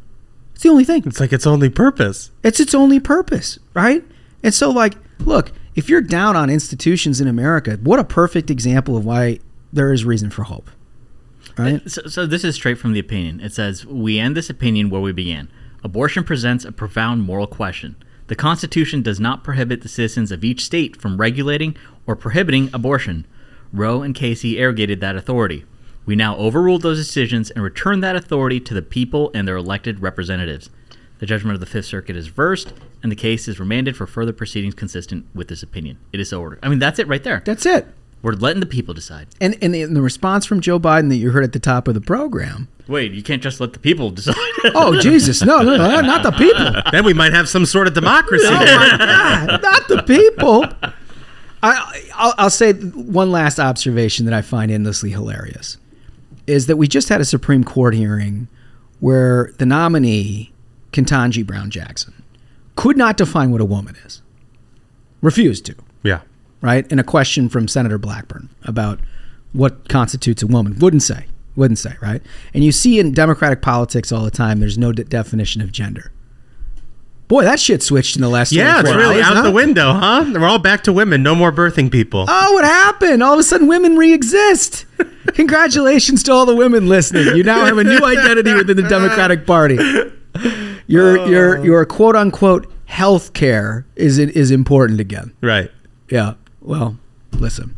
It's 0.53 0.63
the 0.63 0.69
only 0.69 0.85
thing. 0.85 1.03
It's 1.05 1.19
like 1.19 1.31
its 1.33 1.45
only 1.45 1.69
purpose. 1.69 2.31
It's 2.43 2.59
its 2.59 2.73
only 2.73 2.99
purpose, 2.99 3.59
right? 3.75 4.03
And 4.43 4.53
so, 4.53 4.71
like, 4.71 4.95
look, 5.19 5.51
if 5.75 5.87
you're 5.87 6.01
down 6.01 6.35
on 6.35 6.49
institutions 6.49 7.21
in 7.21 7.27
America, 7.27 7.77
what 7.83 7.99
a 7.99 8.03
perfect 8.03 8.49
example 8.49 8.97
of 8.97 9.05
why 9.05 9.37
there 9.71 9.93
is 9.93 10.03
reason 10.03 10.31
for 10.31 10.43
hope. 10.43 10.71
right? 11.57 11.81
So, 11.89 12.01
so 12.07 12.25
this 12.25 12.43
is 12.43 12.55
straight 12.55 12.79
from 12.79 12.93
the 12.93 12.99
opinion. 12.99 13.39
It 13.39 13.53
says, 13.53 13.85
We 13.85 14.17
end 14.17 14.35
this 14.35 14.49
opinion 14.49 14.89
where 14.89 15.01
we 15.01 15.11
began. 15.11 15.49
Abortion 15.83 16.23
presents 16.23 16.65
a 16.65 16.71
profound 16.71 17.21
moral 17.23 17.45
question. 17.47 17.95
The 18.27 18.35
Constitution 18.35 19.03
does 19.03 19.19
not 19.19 19.43
prohibit 19.43 19.81
the 19.83 19.87
citizens 19.87 20.31
of 20.31 20.43
each 20.43 20.65
state 20.65 20.99
from 20.99 21.17
regulating 21.21 21.77
or 22.07 22.15
prohibiting 22.15 22.69
abortion. 22.73 23.27
Roe 23.71 24.01
and 24.01 24.15
Casey 24.15 24.57
arrogated 24.57 25.01
that 25.01 25.15
authority. 25.15 25.65
We 26.05 26.15
now 26.15 26.37
overrule 26.37 26.79
those 26.79 26.97
decisions 26.97 27.51
and 27.51 27.63
return 27.63 27.99
that 27.99 28.15
authority 28.15 28.61
to 28.61 28.73
the 28.73 28.81
people 28.81 29.29
and 29.35 29.45
their 29.45 29.57
elected 29.57 30.01
representatives. 30.01 30.69
The 31.19 31.25
judgment 31.25 31.55
of 31.55 31.59
the 31.59 31.65
Fifth 31.65 31.85
Circuit 31.85 32.15
is 32.15 32.29
reversed, 32.29 32.73
and 33.03 33.11
the 33.11 33.15
case 33.15 33.47
is 33.47 33.59
remanded 33.59 33.97
for 33.97 34.07
further 34.07 34.31
proceedings 34.31 34.73
consistent 34.73 35.25
with 35.35 35.49
this 35.49 35.63
opinion. 35.63 35.97
It 36.13 36.19
is 36.19 36.29
so 36.29 36.39
ordered. 36.39 36.59
I 36.63 36.69
mean, 36.69 36.79
that's 36.79 36.97
it 36.97 37.07
right 37.07 37.23
there. 37.23 37.41
That's 37.43 37.65
it. 37.65 37.87
We're 38.21 38.33
letting 38.33 38.61
the 38.61 38.65
people 38.65 38.93
decide. 38.93 39.27
And, 39.39 39.57
and, 39.61 39.73
the, 39.75 39.81
and 39.83 39.95
the 39.95 40.01
response 40.01 40.45
from 40.45 40.61
Joe 40.61 40.79
Biden 40.79 41.09
that 41.09 41.17
you 41.17 41.31
heard 41.31 41.43
at 41.43 41.53
the 41.53 41.59
top 41.59 41.87
of 41.87 41.93
the 41.93 42.01
program. 42.01 42.67
Wait, 42.87 43.11
you 43.11 43.21
can't 43.21 43.43
just 43.43 43.59
let 43.59 43.73
the 43.73 43.79
people 43.79 44.09
decide. 44.09 44.35
Oh 44.75 44.99
Jesus, 44.99 45.43
no, 45.43 45.61
no, 45.61 45.77
no, 45.77 46.01
not 46.01 46.23
the 46.23 46.31
people. 46.31 46.81
then 46.91 47.05
we 47.05 47.13
might 47.13 47.31
have 47.31 47.47
some 47.47 47.65
sort 47.65 47.87
of 47.87 47.93
democracy. 47.93 48.45
Oh 48.49 48.53
my 48.53 48.97
God, 48.97 49.61
not 49.61 49.87
the 49.87 50.03
people. 50.03 50.65
I, 51.67 52.03
I'll, 52.15 52.33
I'll 52.37 52.49
say 52.49 52.73
one 52.73 53.31
last 53.31 53.59
observation 53.59 54.25
that 54.25 54.33
I 54.33 54.41
find 54.41 54.71
endlessly 54.71 55.11
hilarious 55.11 55.77
is 56.45 56.67
that 56.67 56.77
we 56.77 56.87
just 56.87 57.09
had 57.09 57.21
a 57.21 57.25
Supreme 57.25 57.63
Court 57.63 57.93
hearing 57.93 58.47
where 58.99 59.53
the 59.57 59.65
nominee, 59.65 60.53
Ketanji 60.91 61.45
Brown 61.45 61.69
Jackson, 61.69 62.23
could 62.75 62.97
not 62.97 63.17
define 63.17 63.51
what 63.51 63.61
a 63.61 63.65
woman 63.65 63.95
is. 64.05 64.21
Refused 65.21 65.65
to. 65.65 65.75
Yeah. 66.03 66.21
Right? 66.61 66.89
And 66.89 66.99
a 66.99 67.03
question 67.03 67.49
from 67.49 67.67
Senator 67.67 67.97
Blackburn 67.97 68.49
about 68.63 68.99
what 69.53 69.89
constitutes 69.89 70.41
a 70.41 70.47
woman. 70.47 70.77
Wouldn't 70.79 71.03
say. 71.03 71.25
Wouldn't 71.55 71.79
say, 71.79 71.95
right? 72.01 72.21
And 72.53 72.63
you 72.63 72.71
see 72.71 72.99
in 72.99 73.13
Democratic 73.13 73.61
politics 73.61 74.11
all 74.11 74.23
the 74.23 74.31
time, 74.31 74.59
there's 74.59 74.77
no 74.77 74.91
de- 74.91 75.03
definition 75.03 75.61
of 75.61 75.71
gender. 75.71 76.11
Boy, 77.27 77.43
that 77.43 77.59
shit 77.59 77.83
switched 77.83 78.15
in 78.15 78.21
the 78.21 78.29
last 78.29 78.53
Yeah, 78.53 78.79
it's 78.79 78.89
really 78.89 79.17
hours, 79.17 79.25
out 79.25 79.35
huh? 79.37 79.41
the 79.43 79.51
window, 79.51 79.91
huh? 79.93 80.31
We're 80.33 80.45
all 80.47 80.59
back 80.59 80.83
to 80.85 80.93
women. 80.93 81.23
No 81.23 81.35
more 81.35 81.51
birthing 81.51 81.91
people. 81.91 82.25
Oh, 82.27 82.53
what 82.53 82.63
happened? 82.63 83.21
All 83.21 83.33
of 83.33 83.39
a 83.39 83.43
sudden, 83.43 83.67
women 83.67 83.97
re-exist. 83.97 84.85
Congratulations 85.33 86.23
to 86.23 86.31
all 86.31 86.45
the 86.45 86.55
women 86.55 86.87
listening. 86.87 87.35
You 87.35 87.43
now 87.43 87.65
have 87.65 87.77
a 87.77 87.83
new 87.83 87.99
identity 88.05 88.53
within 88.53 88.77
the 88.77 88.83
Democratic 88.83 89.45
Party. 89.45 89.77
Your 90.87 91.27
your 91.27 91.65
your 91.65 91.85
quote 91.85 92.15
unquote 92.15 92.71
health 92.85 93.33
care 93.33 93.85
is 93.95 94.17
is 94.19 94.51
important 94.51 95.01
again. 95.01 95.33
Right. 95.41 95.69
Yeah. 96.09 96.35
Well, 96.61 96.97
listen, 97.33 97.75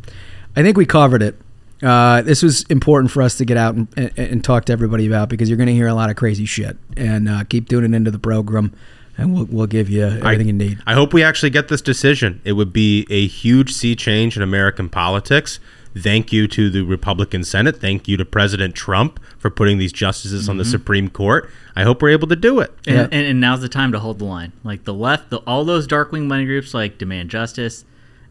I 0.56 0.62
think 0.62 0.78
we 0.78 0.86
covered 0.86 1.24
it. 1.24 1.36
Uh, 1.82 2.22
this 2.22 2.44
was 2.44 2.64
important 2.64 3.10
for 3.10 3.22
us 3.22 3.38
to 3.38 3.46
get 3.46 3.56
out 3.56 3.74
and, 3.74 3.88
and, 3.98 4.12
and 4.20 4.44
talk 4.44 4.66
to 4.66 4.74
everybody 4.74 5.08
about 5.08 5.30
because 5.30 5.50
you're 5.50 5.58
going 5.58 5.68
to 5.68 5.74
hear 5.74 5.88
a 5.88 5.94
lot 5.94 6.10
of 6.10 6.18
crazy 6.18 6.46
shit. 6.46 6.78
And 6.98 7.30
uh, 7.30 7.46
keep 7.46 7.70
tuning 7.70 7.94
into 7.94 8.12
the 8.12 8.20
program, 8.20 8.74
and 9.20 9.34
we'll 9.34 9.46
we'll 9.46 9.68
give 9.68 9.90
you 9.90 10.04
everything 10.06 10.48
you 10.48 10.54
need. 10.54 10.80
I 10.88 10.94
hope 10.94 11.14
we 11.14 11.24
actually 11.24 11.50
get 11.50 11.68
this 11.68 11.82
decision. 11.82 12.42
It 12.44 12.54
would 12.54 12.74
be 12.74 13.06
a 13.10 13.28
huge 13.28 13.74
sea 13.74 13.96
change 13.96 14.36
in 14.38 14.44
American 14.44 14.90
politics. 14.90 15.60
Thank 15.98 16.32
you 16.32 16.48
to 16.50 16.70
the 16.70 16.84
Republican 16.84 17.44
Senate. 17.44 17.82
Thank 17.82 18.08
you 18.08 18.16
to 18.18 18.24
President 18.24 18.76
Trump 18.76 19.20
for 19.40 19.50
putting 19.50 19.80
these 19.80 19.92
justices 19.92 20.48
on 20.48 20.58
the 20.58 20.64
Mhm. 20.64 20.72
Supreme 20.72 21.10
Court. 21.10 21.50
I 21.76 21.84
hope 21.84 22.02
we're 22.02 22.10
able 22.12 22.28
to 22.28 22.36
do 22.36 22.60
it. 22.60 22.72
And, 22.86 23.12
and, 23.12 23.26
and 23.26 23.40
now's 23.42 23.62
the 23.62 23.70
time 23.70 23.92
to 23.94 24.00
hold 24.00 24.20
the 24.20 24.26
line. 24.26 24.52
Like 24.64 24.84
the 24.84 24.94
left, 24.94 25.32
the, 25.32 25.38
all 25.40 25.66
those 25.66 25.88
dark 25.88 26.12
wing 26.12 26.28
money 26.28 26.46
groups 26.46 26.76
like 26.76 27.00
Demand 27.00 27.30
Justice 27.32 27.86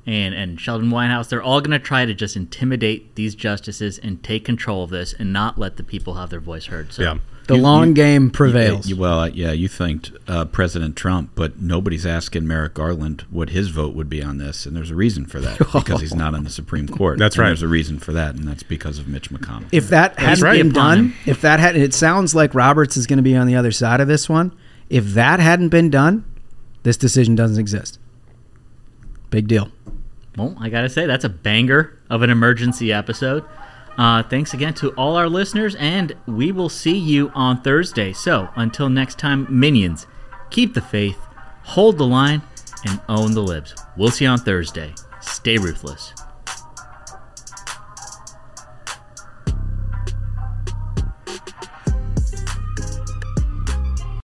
and, 0.06 0.34
and 0.34 0.60
Sheldon 0.60 0.90
Whitehouse, 0.90 1.26
they're 1.28 1.42
all 1.42 1.60
going 1.60 1.72
to 1.78 1.84
try 1.84 2.06
to 2.06 2.14
just 2.14 2.36
intimidate 2.36 3.16
these 3.16 3.34
justices 3.34 3.98
and 3.98 4.22
take 4.22 4.44
control 4.44 4.84
of 4.84 4.90
this 4.90 5.12
and 5.18 5.32
not 5.32 5.58
let 5.58 5.76
the 5.78 5.82
people 5.82 6.14
have 6.14 6.30
their 6.30 6.40
voice 6.40 6.66
heard. 6.66 6.92
So 6.92 7.02
The 7.48 7.56
long 7.56 7.94
game 7.94 8.30
prevails. 8.30 8.88
You, 8.88 8.96
well, 8.96 9.20
uh, 9.20 9.26
yeah, 9.28 9.52
you 9.52 9.68
thanked 9.68 10.12
uh, 10.28 10.44
President 10.44 10.96
Trump, 10.96 11.30
but 11.34 11.60
nobody's 11.60 12.04
asking 12.06 12.46
Merrick 12.46 12.74
Garland 12.74 13.24
what 13.30 13.50
his 13.50 13.68
vote 13.70 13.94
would 13.94 14.08
be 14.08 14.22
on 14.22 14.38
this, 14.38 14.66
and 14.66 14.76
there's 14.76 14.90
a 14.90 14.94
reason 14.94 15.24
for 15.26 15.40
that 15.40 15.58
because 15.72 16.00
he's 16.00 16.14
not 16.14 16.34
on 16.34 16.44
the 16.44 16.50
Supreme 16.50 16.86
Court. 16.86 17.18
That's 17.18 17.36
And 17.36 17.42
right. 17.42 17.48
There's 17.48 17.62
a 17.62 17.68
reason 17.68 17.98
for 17.98 18.12
that, 18.12 18.34
and 18.34 18.46
that's 18.46 18.62
because 18.62 18.98
of 18.98 19.08
Mitch 19.08 19.30
McConnell. 19.30 19.68
If 19.72 19.88
that 19.88 20.14
That's 20.16 20.26
hadn't 20.26 20.44
right. 20.44 20.58
been 20.62 20.72
done, 20.72 21.14
if 21.26 21.40
that 21.40 21.58
had, 21.58 21.74
it 21.76 21.94
sounds 21.94 22.34
like 22.34 22.54
Roberts 22.54 22.96
is 22.96 23.06
going 23.06 23.16
to 23.16 23.22
be 23.22 23.34
on 23.34 23.46
the 23.46 23.56
other 23.56 23.72
side 23.72 24.00
of 24.00 24.08
this 24.08 24.28
one. 24.28 24.52
If 24.90 25.06
that 25.14 25.40
hadn't 25.40 25.70
been 25.70 25.90
done, 25.90 26.24
this 26.82 26.96
decision 26.96 27.34
doesn't 27.34 27.58
exist. 27.58 27.98
Big 29.30 29.48
deal. 29.48 29.70
Well, 30.36 30.56
I 30.60 30.68
gotta 30.68 30.88
say 30.88 31.04
that's 31.06 31.24
a 31.24 31.28
banger 31.28 31.98
of 32.08 32.22
an 32.22 32.30
emergency 32.30 32.92
episode. 32.92 33.44
Uh, 33.98 34.22
thanks 34.22 34.54
again 34.54 34.72
to 34.74 34.90
all 34.92 35.16
our 35.16 35.28
listeners, 35.28 35.74
and 35.74 36.14
we 36.26 36.52
will 36.52 36.68
see 36.68 36.96
you 36.96 37.30
on 37.34 37.60
Thursday. 37.60 38.12
So 38.12 38.48
until 38.54 38.88
next 38.88 39.18
time, 39.18 39.46
minions, 39.50 40.06
keep 40.50 40.72
the 40.72 40.80
faith, 40.80 41.18
hold 41.64 41.98
the 41.98 42.06
line, 42.06 42.42
and 42.86 43.00
own 43.08 43.32
the 43.32 43.42
libs. 43.42 43.74
We'll 43.96 44.12
see 44.12 44.24
you 44.24 44.30
on 44.30 44.38
Thursday. 44.38 44.94
Stay 45.20 45.58
ruthless. 45.58 46.14